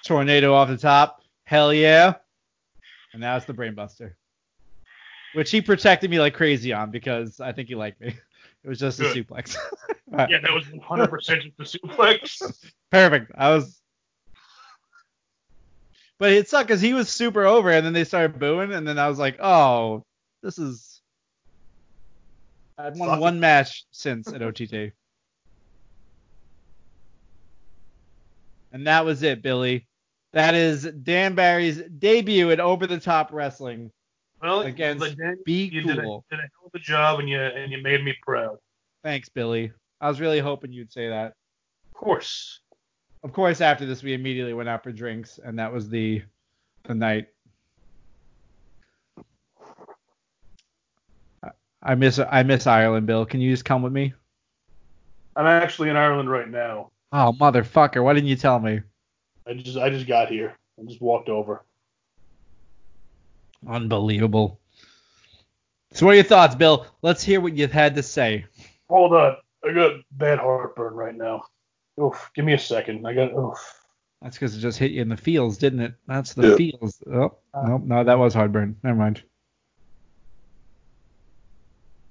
Tornado 0.10 0.56
off 0.56 0.68
the 0.70 0.76
top. 0.78 1.22
Hell 1.44 1.72
yeah. 1.72 2.16
And 3.14 3.22
now 3.22 3.38
it's 3.38 3.46
the 3.46 3.54
brainbuster. 3.54 4.14
Which 5.36 5.52
he 5.52 5.62
protected 5.62 6.10
me 6.10 6.20
like 6.20 6.34
crazy 6.34 6.74
on 6.74 6.90
because 6.90 7.40
I 7.40 7.52
think 7.52 7.68
he 7.70 7.76
liked 7.76 8.02
me. 8.02 8.16
It 8.62 8.68
was 8.68 8.78
just 8.80 9.00
a 9.00 9.04
Good. 9.04 9.26
suplex. 9.28 9.56
Yeah, 10.12 10.40
that 10.42 10.52
was 10.52 10.66
100% 10.66 11.54
just 11.58 11.76
a 11.76 11.78
suplex. 11.78 12.42
Perfect. 12.92 13.32
I 13.38 13.52
was. 13.54 13.80
But 16.18 16.32
it 16.34 16.50
sucked 16.50 16.68
because 16.68 16.82
he 16.82 16.94
was 16.94 17.08
super 17.10 17.46
over, 17.46 17.70
and 17.70 17.86
then 17.86 17.94
they 17.94 18.04
started 18.04 18.38
booing, 18.40 18.74
and 18.74 18.86
then 18.86 18.98
I 19.00 19.08
was 19.08 19.18
like, 19.20 19.38
oh, 19.40 20.04
this 20.42 20.58
is. 20.58 21.00
I've 22.78 22.98
won 22.98 23.10
Fuck 23.10 23.18
it. 23.20 23.22
one 23.22 23.40
match 23.40 23.86
since 23.92 24.28
at 24.34 24.42
OTT. 24.42 24.92
and 28.74 28.88
that 28.88 29.06
was 29.06 29.24
it, 29.24 29.42
Billy. 29.42 29.88
That 30.34 30.54
is 30.54 30.84
Dan 31.04 31.34
Barry's 31.36 31.82
debut 31.98 32.52
at 32.52 32.60
Over 32.60 32.86
the 32.88 33.00
Top 33.00 33.32
Wrestling. 33.34 33.92
Well, 34.42 34.62
Against 34.62 35.00
but 35.00 35.18
then 35.18 35.38
Be 35.46 35.66
you 35.66 35.82
did 35.82 35.98
a, 36.00 36.02
cool. 36.02 36.24
did 36.30 36.40
a 36.40 36.44
hell 36.44 36.68
of 36.68 36.76
a 36.76 36.80
job, 36.80 37.20
and 37.20 37.28
you 37.28 37.40
and 37.42 37.72
you 37.72 37.82
made 37.82 38.04
me 38.04 38.16
proud. 38.22 38.58
Thanks, 39.04 39.28
Billy. 39.28 39.72
I 40.00 40.08
was 40.08 40.22
really 40.22 40.40
hoping 40.40 40.72
you'd 40.72 40.94
say 40.94 41.10
that. 41.10 41.34
Of 41.88 41.94
course. 41.94 42.60
Of 43.24 43.34
course, 43.34 43.60
after 43.60 43.86
this, 43.86 44.02
we 44.02 44.14
immediately 44.14 44.54
went 44.54 44.70
out 44.70 44.82
for 44.84 44.92
drinks, 44.94 45.40
and 45.44 45.60
that 45.60 45.74
was 45.74 45.90
the 45.90 46.22
the 46.84 46.96
night. 46.96 47.28
I- 51.44 51.50
I 51.84 51.96
miss 51.96 52.20
I 52.20 52.44
miss 52.44 52.66
Ireland, 52.68 53.08
Bill. 53.08 53.26
Can 53.26 53.42
you 53.42 53.52
just 53.52 53.66
come 53.66 53.82
with 53.82 53.92
me? 53.94 54.14
I'm 55.36 55.46
actually 55.48 55.90
in 55.90 55.98
Ireland 55.98 56.30
right 56.30 56.48
now. 56.50 56.92
Oh 57.12 57.34
motherfucker! 57.40 58.04
Why 58.04 58.14
didn't 58.14 58.30
you 58.30 58.36
tell 58.38 58.60
me? 58.60 58.82
I 59.50 59.54
just 59.54 59.78
I 59.78 59.90
just 59.90 60.08
got 60.08 60.30
here. 60.30 60.56
I 60.80 60.84
just 60.86 61.02
walked 61.02 61.30
over. 61.30 61.64
Unbelievable. 63.68 64.60
So, 65.92 66.06
what 66.06 66.12
are 66.14 66.16
your 66.16 66.24
thoughts, 66.24 66.56
Bill? 66.56 66.86
Let's 67.02 67.24
hear 67.24 67.42
what 67.42 67.56
you've 67.58 67.72
had 67.72 67.96
to 67.96 68.04
say. 68.04 68.46
Hold 68.90 69.14
on. 69.14 69.38
I 69.68 69.74
got 69.74 69.94
bad 70.12 70.40
heartburn 70.40 70.94
right 70.94 71.16
now. 71.16 71.44
Oof. 72.02 72.30
Give 72.36 72.46
me 72.46 72.54
a 72.54 72.60
second. 72.60 73.06
I 73.06 73.14
got 73.14 73.34
oof. 73.34 73.58
That's 74.22 74.36
because 74.38 74.56
it 74.56 74.60
just 74.60 74.78
hit 74.78 74.92
you 74.92 75.02
in 75.02 75.10
the 75.10 75.18
feels, 75.18 75.58
didn't 75.58 75.80
it? 75.80 75.94
That's 76.08 76.34
the 76.34 76.50
Yeah. 76.50 76.56
feels. 76.56 77.02
Oh, 77.12 77.36
no, 77.56 77.78
no, 77.78 78.04
that 78.04 78.20
was 78.20 78.34
heartburn. 78.34 78.76
Never 78.84 78.98
mind. 78.98 79.24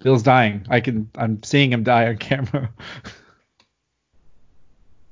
Bill's 0.00 0.22
dying. 0.22 0.66
I 0.68 0.80
can. 0.80 1.10
I'm 1.16 1.42
seeing 1.42 1.72
him 1.72 1.84
die 1.84 2.08
on 2.08 2.16
camera. 2.18 2.70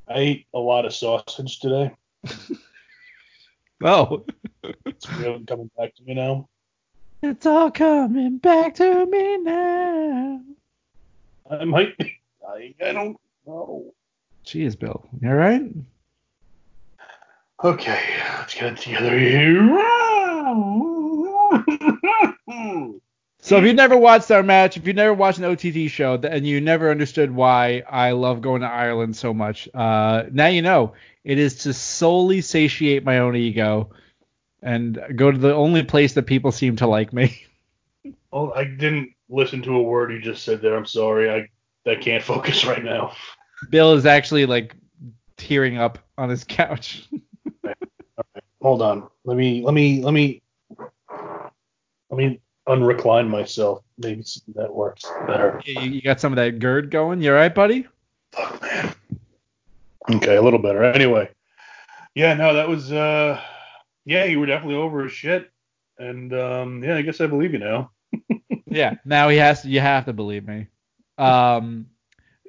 I 0.08 0.18
ate 0.18 0.46
a 0.54 0.58
lot 0.58 0.84
of 0.84 0.94
sausage 0.94 1.58
today. 1.60 1.92
oh, 3.84 4.24
It's 4.84 5.10
really 5.12 5.44
coming 5.44 5.70
back 5.76 5.94
to 5.96 6.02
me 6.02 6.14
now. 6.14 6.48
it's 7.22 7.46
all 7.46 7.70
coming 7.70 8.38
back 8.38 8.74
to 8.76 9.06
me 9.06 9.36
now. 9.38 10.40
I 11.50 11.64
might 11.64 11.96
be 11.98 12.12
dying. 12.40 12.74
I 12.84 12.92
don't 12.92 13.16
know. 13.46 13.92
Jeez, 14.44 14.78
Bill. 14.78 15.08
You 15.20 15.28
all 15.28 15.34
right? 15.34 15.62
Okay, 17.64 18.02
let's 18.38 18.54
get 18.54 18.72
it 18.72 18.78
together 18.78 19.18
here. 19.18 19.62
So 23.40 23.58
if 23.58 23.64
you've 23.64 23.76
never 23.76 23.96
watched 23.96 24.30
our 24.32 24.42
match, 24.42 24.76
if 24.76 24.86
you've 24.86 24.96
never 24.96 25.14
watched 25.14 25.38
an 25.38 25.44
OTT 25.44 25.88
show, 25.88 26.14
and 26.14 26.44
you 26.44 26.60
never 26.60 26.90
understood 26.90 27.30
why 27.30 27.84
I 27.88 28.10
love 28.10 28.40
going 28.40 28.62
to 28.62 28.66
Ireland 28.66 29.16
so 29.16 29.32
much, 29.32 29.68
uh, 29.72 30.24
now 30.32 30.48
you 30.48 30.62
know. 30.62 30.94
It 31.26 31.40
is 31.40 31.56
to 31.64 31.74
solely 31.74 32.40
satiate 32.40 33.02
my 33.02 33.18
own 33.18 33.34
ego 33.34 33.90
and 34.62 35.00
go 35.16 35.32
to 35.32 35.36
the 35.36 35.52
only 35.52 35.82
place 35.82 36.12
that 36.12 36.22
people 36.22 36.52
seem 36.52 36.76
to 36.76 36.86
like 36.86 37.12
me. 37.12 37.42
Oh, 38.32 38.52
I 38.52 38.64
didn't 38.64 39.14
listen 39.30 39.62
to 39.62 39.76
a 39.76 39.82
word 39.82 40.12
you 40.12 40.20
just 40.20 40.44
said 40.44 40.60
there. 40.60 40.76
I'm 40.76 40.84
sorry. 40.84 41.30
I 41.30 41.48
I 41.90 41.94
can't 41.94 42.22
focus 42.22 42.66
right 42.66 42.84
now. 42.84 43.12
Bill 43.70 43.94
is 43.94 44.04
actually 44.04 44.44
like 44.44 44.76
tearing 45.38 45.78
up 45.78 45.98
on 46.18 46.28
his 46.28 46.44
couch. 46.44 47.08
Hold 48.62 48.82
on. 48.82 49.08
Let 49.24 49.38
me 49.38 49.62
let 49.62 49.72
me 49.72 50.02
let 50.02 50.12
me 50.12 50.42
let 51.08 52.18
me 52.18 52.40
unrecline 52.68 53.28
myself. 53.28 53.82
Maybe 53.96 54.22
that 54.54 54.72
works 54.72 55.04
better. 55.26 55.62
you, 55.64 55.80
you 55.80 56.02
got 56.02 56.20
some 56.20 56.32
of 56.32 56.36
that 56.36 56.58
GERD 56.58 56.90
going. 56.90 57.22
You 57.22 57.30
all 57.30 57.36
right, 57.36 57.54
buddy? 57.54 57.86
Fuck 58.32 58.60
man. 58.60 58.94
Okay, 60.10 60.36
a 60.36 60.42
little 60.42 60.58
better. 60.58 60.84
Anyway. 60.84 61.30
Yeah, 62.14 62.34
no, 62.34 62.54
that 62.54 62.68
was 62.68 62.92
uh 62.92 63.40
yeah, 64.04 64.24
you 64.24 64.40
were 64.40 64.46
definitely 64.46 64.76
over 64.76 65.04
his 65.04 65.12
shit. 65.12 65.50
And 65.98 66.32
um 66.32 66.82
yeah, 66.82 66.96
I 66.96 67.02
guess 67.02 67.20
I 67.20 67.26
believe 67.26 67.52
you 67.52 67.58
now. 67.58 67.90
yeah. 68.66 68.94
Now 69.04 69.28
he 69.28 69.36
has 69.38 69.62
to. 69.62 69.68
You 69.68 69.80
have 69.80 70.04
to 70.06 70.12
believe 70.12 70.46
me. 70.46 70.68
Um, 71.18 71.86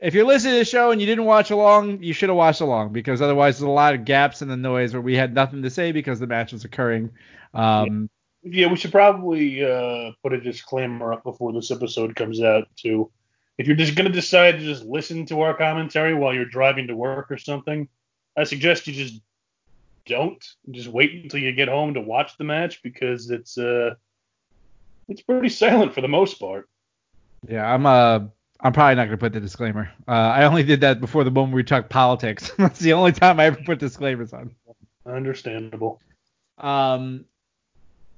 if 0.02 0.14
you're 0.14 0.26
listening 0.26 0.54
to 0.54 0.60
the 0.60 0.66
show 0.66 0.92
and 0.92 1.02
you 1.02 1.08
didn't 1.08 1.26
watch 1.26 1.52
along, 1.52 2.04
you 2.04 2.14
should 2.14 2.30
have 2.30 2.38
watched 2.38 2.62
along 2.62 2.94
because 2.94 3.22
otherwise 3.22 3.58
there's 3.58 3.68
a 3.68 3.72
lot 3.72 3.96
of 3.96 4.06
gaps 4.06 4.42
in 4.42 4.48
the 4.48 4.58
noise 4.58 4.94
where 4.94 5.02
we 5.02 5.16
had 5.16 5.34
nothing 5.34 5.64
to 5.64 5.70
say 5.70 5.92
because 5.92 6.20
the 6.20 6.28
match 6.28 6.52
was 6.52 6.66
occurring. 6.66 7.10
Um, 7.54 8.10
Yeah, 8.44 8.68
we 8.68 8.78
should 8.78 8.92
probably 8.92 9.64
uh, 9.64 10.12
put 10.22 10.34
a 10.34 10.40
disclaimer 10.40 11.14
up 11.14 11.24
before 11.24 11.52
this 11.54 11.72
episode 11.72 12.16
comes 12.16 12.42
out 12.42 12.68
too. 12.76 13.12
If 13.58 13.68
you're 13.68 13.76
just 13.76 13.96
gonna 13.96 14.10
decide 14.10 14.60
to 14.60 14.60
just 14.60 14.84
listen 14.84 15.26
to 15.28 15.42
our 15.42 15.56
commentary 15.56 16.14
while 16.14 16.34
you're 16.34 16.46
driving 16.46 16.88
to 16.88 16.96
work 16.96 17.32
or 17.32 17.38
something, 17.38 17.88
I 18.38 18.44
suggest 18.44 18.88
you 18.88 18.94
just 18.94 19.22
don't. 20.06 20.44
Just 20.72 20.88
wait 20.88 21.24
until 21.24 21.40
you 21.40 21.52
get 21.52 21.68
home 21.68 21.94
to 21.96 22.02
watch 22.02 22.38
the 22.38 22.44
match 22.44 22.82
because 22.84 23.30
it's 23.32 23.58
uh 23.58 23.96
it's 25.10 25.22
pretty 25.22 25.50
silent 25.50 25.94
for 25.94 26.02
the 26.02 26.08
most 26.08 26.40
part. 26.40 26.70
yeah, 27.48 27.72
I'm 27.72 27.86
uh, 27.86 28.20
I'm 28.60 28.74
probably 28.74 28.96
not 28.96 29.06
gonna 29.06 29.18
put 29.18 29.34
the 29.34 29.40
disclaimer. 29.40 29.90
Uh, 30.08 30.12
I 30.12 30.46
only 30.46 30.64
did 30.64 30.82
that 30.82 31.00
before 31.00 31.24
the 31.24 31.32
moment 31.32 31.56
we 31.56 31.64
talked 31.64 31.90
politics. 31.90 32.52
That's 32.58 32.80
the 32.80 32.94
only 32.94 33.12
time 33.12 33.40
I 33.40 33.46
ever 33.46 33.60
put 33.66 33.80
disclaimers 33.80 34.34
on. 34.34 34.52
Understandable. 35.06 36.02
Um, 36.58 37.26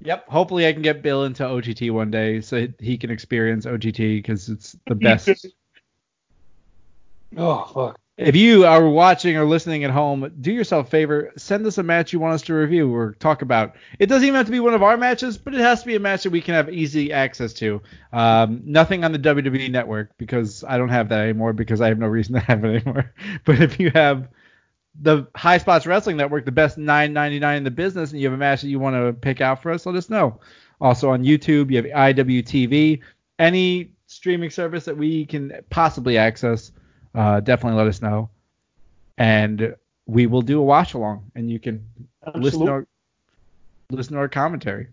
yep. 0.01 0.27
Hopefully 0.27 0.67
I 0.67 0.73
can 0.73 0.81
get 0.81 1.01
Bill 1.01 1.25
into 1.25 1.45
OTT 1.45 1.91
one 1.91 2.12
day 2.12 2.41
so 2.41 2.67
he 2.79 2.97
can 2.97 3.09
experience 3.09 3.65
OTT 3.65 3.97
because 3.97 4.49
it's 4.49 4.75
the 4.88 4.95
best. 4.95 5.47
Oh 7.38 7.65
fuck. 7.65 7.99
If 8.19 8.35
you 8.35 8.65
are 8.65 8.85
watching 8.85 9.38
or 9.38 9.45
listening 9.45 9.85
at 9.85 9.91
home, 9.91 10.29
do 10.41 10.51
yourself 10.51 10.88
a 10.88 10.89
favor, 10.89 11.31
send 11.38 11.65
us 11.65 11.77
a 11.77 11.83
match 11.83 12.12
you 12.12 12.19
want 12.19 12.33
us 12.33 12.41
to 12.43 12.53
review 12.53 12.93
or 12.93 13.13
talk 13.13 13.41
about. 13.41 13.77
It 13.97 14.07
doesn't 14.07 14.27
even 14.27 14.35
have 14.35 14.45
to 14.47 14.51
be 14.51 14.59
one 14.59 14.73
of 14.73 14.83
our 14.83 14.97
matches, 14.97 15.38
but 15.38 15.55
it 15.55 15.62
has 15.62 15.79
to 15.81 15.88
be 15.88 15.95
a 15.95 16.01
match 16.01 16.23
that 16.23 16.31
we 16.31 16.41
can 16.41 16.53
have 16.53 16.69
easy 16.69 17.13
access 17.13 17.53
to. 17.53 17.81
Um, 18.12 18.62
nothing 18.65 19.05
on 19.05 19.13
the 19.13 19.19
WWE 19.19 19.71
network 19.71 20.17
because 20.17 20.65
I 20.65 20.77
don't 20.77 20.89
have 20.89 21.07
that 21.09 21.21
anymore 21.21 21.53
because 21.53 21.79
I 21.79 21.88
have 21.88 21.97
no 21.97 22.07
reason 22.07 22.33
to 22.33 22.41
have 22.41 22.65
it 22.65 22.75
anymore. 22.83 23.13
But 23.45 23.62
if 23.62 23.79
you 23.79 23.89
have 23.91 24.27
the 25.01 25.27
High 25.35 25.57
Spots 25.57 25.85
Wrestling 25.85 26.17
Network, 26.17 26.45
the 26.45 26.51
best 26.51 26.77
9.99 26.77 27.57
in 27.57 27.63
the 27.63 27.71
business, 27.71 28.12
and 28.12 28.19
you 28.19 28.27
have 28.27 28.33
a 28.33 28.38
match 28.38 28.62
that 28.62 28.69
you 28.69 28.79
want 28.79 28.95
to 28.95 29.13
pick 29.13 29.41
out 29.41 29.62
for 29.62 29.71
us, 29.71 29.85
let 29.85 29.95
us 29.95 30.09
know. 30.09 30.39
Also 30.81 31.09
on 31.09 31.23
YouTube, 31.23 31.71
you 31.71 31.77
have 31.77 32.15
IWTV, 32.15 33.01
any 33.38 33.91
streaming 34.07 34.49
service 34.49 34.85
that 34.85 34.97
we 34.97 35.25
can 35.25 35.53
possibly 35.69 36.17
access 36.17 36.71
uh, 37.15 37.39
definitely 37.39 37.77
let 37.77 37.88
us 37.88 38.01
know. 38.01 38.29
And 39.17 39.75
we 40.05 40.25
will 40.25 40.41
do 40.41 40.59
a 40.59 40.63
watch 40.63 40.93
along, 40.93 41.29
and 41.35 41.49
you 41.49 41.59
can 41.59 41.85
listen 42.35 42.65
to, 42.65 42.71
our, 42.71 42.88
listen 43.91 44.13
to 44.13 44.19
our 44.19 44.29
commentary. 44.29 44.88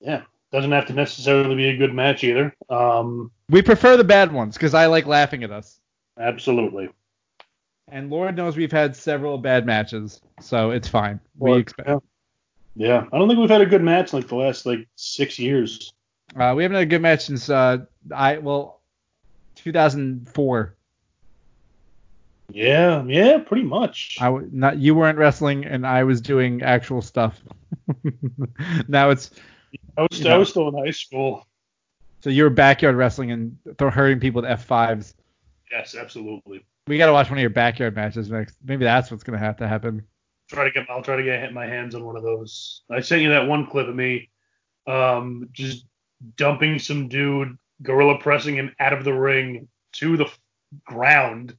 Yeah. 0.00 0.22
Doesn't 0.52 0.70
have 0.70 0.86
to 0.86 0.92
necessarily 0.92 1.56
be 1.56 1.68
a 1.70 1.76
good 1.76 1.92
match 1.92 2.22
either. 2.22 2.54
Um, 2.70 3.32
We 3.50 3.60
prefer 3.60 3.96
the 3.96 4.04
bad 4.04 4.32
ones 4.32 4.54
because 4.54 4.72
I 4.72 4.86
like 4.86 5.06
laughing 5.06 5.42
at 5.42 5.50
us. 5.50 5.80
absolutely. 6.18 6.90
And 7.88 8.10
Lord 8.10 8.36
knows 8.36 8.56
we've 8.56 8.72
had 8.72 8.96
several 8.96 9.38
bad 9.38 9.66
matches, 9.66 10.20
so 10.40 10.70
it's 10.70 10.88
fine. 10.88 11.20
We 11.38 11.50
Or- 11.52 11.58
expect. 11.58 11.88
yeah. 11.88 11.98
Yeah. 12.76 13.04
I 13.12 13.18
don't 13.18 13.28
think 13.28 13.38
we've 13.38 13.48
had 13.50 13.60
a 13.60 13.66
good 13.66 13.82
match 13.82 14.12
like 14.12 14.26
the 14.26 14.34
last 14.36 14.66
like 14.66 14.88
six 14.96 15.38
years. 15.38 15.92
Uh, 16.34 16.54
we 16.56 16.62
haven't 16.64 16.74
had 16.76 16.82
a 16.82 16.86
good 16.86 17.02
match 17.02 17.26
since 17.26 17.48
uh, 17.48 17.78
I 18.12 18.38
well, 18.38 18.80
2004. 19.56 20.74
Yeah, 22.52 23.04
yeah, 23.06 23.38
pretty 23.38 23.62
much. 23.64 24.16
I 24.20 24.26
w- 24.26 24.48
not 24.52 24.78
you 24.78 24.94
weren't 24.94 25.18
wrestling, 25.18 25.64
and 25.64 25.86
I 25.86 26.04
was 26.04 26.20
doing 26.20 26.62
actual 26.62 27.00
stuff. 27.00 27.40
now 28.88 29.10
it's 29.10 29.30
I 29.96 30.02
was, 30.02 30.20
you 30.20 30.30
I 30.30 30.36
was 30.36 30.48
still 30.50 30.68
in 30.68 30.74
high 30.84 30.90
school. 30.90 31.46
so 32.20 32.30
you're 32.30 32.50
backyard 32.50 32.96
wrestling 32.96 33.30
and 33.30 33.56
th- 33.78 33.92
hurting 33.92 34.20
people 34.20 34.42
with 34.42 34.50
F5s. 34.50 35.14
Yes, 35.70 35.94
absolutely. 35.94 36.64
We 36.86 36.98
got 36.98 37.06
to 37.06 37.12
watch 37.12 37.30
one 37.30 37.38
of 37.38 37.42
your 37.42 37.50
backyard 37.50 37.96
matches 37.96 38.30
next. 38.30 38.56
Maybe 38.62 38.84
that's 38.84 39.10
what's 39.10 39.24
gonna 39.24 39.38
have 39.38 39.56
to 39.58 39.68
happen. 39.68 40.04
Try 40.50 40.64
to 40.64 40.70
get. 40.70 40.86
I'll 40.90 41.02
try 41.02 41.16
to 41.16 41.22
get 41.22 41.52
my 41.52 41.66
hands 41.66 41.94
on 41.94 42.04
one 42.04 42.16
of 42.16 42.22
those. 42.22 42.82
I 42.90 43.00
sent 43.00 43.22
you 43.22 43.30
that 43.30 43.46
one 43.46 43.66
clip 43.66 43.88
of 43.88 43.94
me, 43.94 44.30
um, 44.86 45.48
just 45.52 45.86
dumping 46.36 46.78
some 46.78 47.08
dude, 47.08 47.56
gorilla 47.82 48.18
pressing 48.18 48.54
him 48.54 48.74
out 48.78 48.92
of 48.92 49.04
the 49.04 49.14
ring 49.14 49.68
to 49.92 50.16
the 50.16 50.30
ground, 50.84 51.56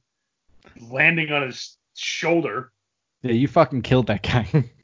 landing 0.80 1.32
on 1.32 1.42
his 1.42 1.76
shoulder. 1.94 2.72
Yeah, 3.22 3.32
you 3.32 3.48
fucking 3.48 3.82
killed 3.82 4.06
that 4.06 4.22
guy. 4.22 4.70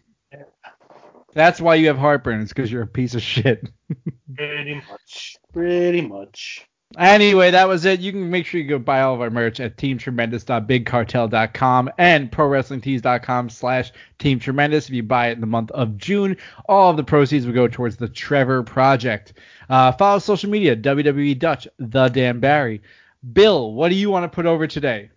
That's 1.35 1.61
why 1.61 1.77
you 1.77 1.87
have 1.87 1.99
heartburn. 1.99 2.41
It's 2.41 2.53
because 2.53 2.71
you're 2.71 2.83
a 2.83 2.87
piece 2.87 3.15
of 3.15 3.23
shit. 3.23 3.71
Pretty 4.37 4.75
much. 4.75 5.37
Pretty 5.53 6.03
much. 6.03 6.67
Anyway, 6.99 7.51
that 7.51 7.69
was 7.69 7.85
it. 7.85 8.01
You 8.01 8.13
can 8.13 8.31
make 8.31 8.45
sure 8.45 8.61
you 8.61 8.69
go 8.69 8.79
buy 8.79 9.01
all 9.01 9.15
of 9.15 9.21
our 9.21 9.31
merch 9.31 9.61
at 9.61 9.77
teamtremendous.bigcartel.com 9.77 11.91
and 11.97 12.31
prowrestlingtees.com 12.31 13.49
slash 13.49 13.93
teamtremendous. 14.19 14.89
If 14.89 14.91
you 14.91 15.03
buy 15.03 15.29
it 15.29 15.33
in 15.33 15.41
the 15.41 15.47
month 15.47 15.71
of 15.71 15.97
June, 15.97 16.37
all 16.69 16.91
of 16.91 16.99
the 16.99 17.05
proceeds 17.05 17.47
will 17.47 17.55
go 17.55 17.69
towards 17.69 17.97
the 17.97 18.09
Trevor 18.09 18.63
Project. 18.63 19.35
Uh, 19.71 19.93
follow 19.93 20.19
social 20.19 20.51
media, 20.51 20.77
WWE 20.77 21.39
Dutch, 21.39 21.67
The 21.79 22.09
Dan 22.09 22.41
Barry. 22.41 22.83
Bill, 23.33 23.73
what 23.73 23.89
do 23.89 23.95
you 23.95 24.11
want 24.11 24.25
to 24.25 24.35
put 24.35 24.47
over 24.47 24.67
today? 24.67 25.11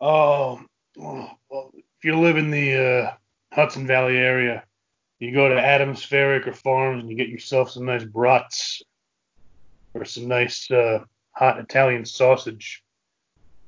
Oh, 0.00 0.60
well, 0.96 1.36
if 1.74 2.04
you 2.04 2.20
live 2.20 2.36
in 2.36 2.50
the 2.50 2.74
uh, 2.74 3.12
Hudson 3.52 3.86
Valley 3.86 4.18
area, 4.18 4.62
you 5.18 5.32
go 5.32 5.48
to 5.48 5.60
Adams 5.60 6.04
Fairacre 6.04 6.52
Farms 6.52 7.00
and 7.00 7.10
you 7.10 7.16
get 7.16 7.28
yourself 7.28 7.70
some 7.70 7.86
nice 7.86 8.04
brats 8.04 8.82
or 9.96 10.04
some 10.04 10.28
nice 10.28 10.70
uh, 10.70 11.00
hot 11.32 11.58
Italian 11.58 12.04
sausage. 12.04 12.82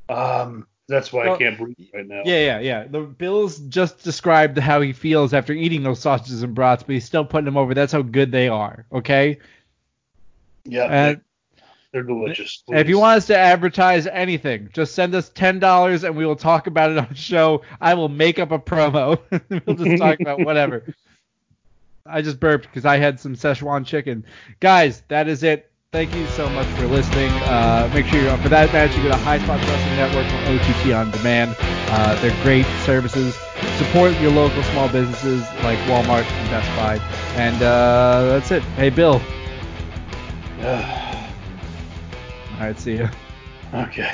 Um, 0.09 0.67
that's 0.89 1.13
why 1.13 1.27
Well, 1.27 1.35
I 1.35 1.39
can't 1.39 1.59
breathe 1.59 1.89
right 1.93 2.07
now. 2.07 2.23
Yeah, 2.25 2.39
yeah, 2.39 2.61
yeah. 2.61 2.85
The 2.85 3.01
Bill's 3.01 3.59
just 3.59 4.03
described 4.03 4.57
how 4.57 4.81
he 4.81 4.93
feels 4.93 5.35
after 5.35 5.53
eating 5.53 5.83
those 5.83 6.01
sausages 6.01 6.43
and 6.43 6.55
brats, 6.55 6.83
but 6.83 6.95
he's 6.95 7.05
still 7.05 7.25
putting 7.27 7.45
them 7.45 7.59
over. 7.59 7.75
That's 7.75 7.93
how 7.93 8.03
good 8.03 8.33
they 8.33 8.49
are, 8.49 8.87
okay? 8.93 9.39
yeah, 10.65 10.85
And 10.85 11.21
they're 11.93 12.03
delicious. 12.03 12.63
If 12.69 12.89
you 12.89 12.99
want 12.99 13.19
us 13.19 13.27
to 13.27 13.37
advertise 13.37 14.07
anything, 14.07 14.69
just 14.73 14.95
send 14.95 15.15
us 15.15 15.31
ten 15.31 15.59
dollars 15.59 16.05
and 16.05 16.17
we 16.17 16.27
will 16.27 16.37
talk 16.37 16.67
about 16.67 16.91
it 16.91 16.99
on 16.99 17.07
the 17.09 17.15
show. 17.15 17.63
I 17.81 17.95
will 17.95 18.09
make 18.09 18.39
up 18.39 18.51
a 18.51 18.59
promo. 18.59 19.19
we'll 19.67 19.77
just 19.77 20.01
talk 20.01 20.21
about 20.21 20.41
whatever. 20.45 20.85
I 22.07 22.23
just 22.23 22.41
burped 22.41 22.67
because 22.67 22.85
I 22.85 22.97
had 22.97 23.21
some 23.21 23.35
Szechuan 23.35 23.85
chicken. 23.85 24.25
Guys, 24.61 25.03
that 25.09 25.29
is 25.29 25.43
it. 25.43 25.71
Thank 25.91 26.15
you 26.15 26.27
so 26.27 26.47
much 26.51 26.67
for 26.77 26.87
listening. 26.87 27.31
Uh, 27.45 27.91
make 27.95 28.05
sure 28.05 28.21
you're 28.21 28.37
for 28.39 28.51
that 28.51 28.71
match. 28.75 28.95
You 28.95 29.05
go 29.05 29.09
to 29.09 29.17
High 29.17 29.39
Spots 29.39 29.67
Wrestling 29.67 29.97
Network 29.97 30.27
or 30.27 30.53
OTT 30.53 30.93
on 30.93 31.11
demand. 31.11 31.57
Uh, 31.89 32.15
they're 32.21 32.43
great 32.43 32.67
services. 32.85 33.35
Support 33.79 34.13
your 34.21 34.33
local 34.33 34.63
small 34.65 34.91
businesses 34.91 35.41
like 35.63 35.79
Walmart 35.89 36.25
and 36.25 36.51
Best 36.51 36.69
Buy. 36.77 36.99
And 37.37 37.57
uh, 37.63 38.39
that's 38.39 38.51
it. 38.51 38.63
Hey, 38.77 38.91
Bill. 38.91 39.15
All 40.61 40.85
right, 42.61 42.79
see 42.79 42.97
you. 42.97 43.09
okay. 43.73 44.13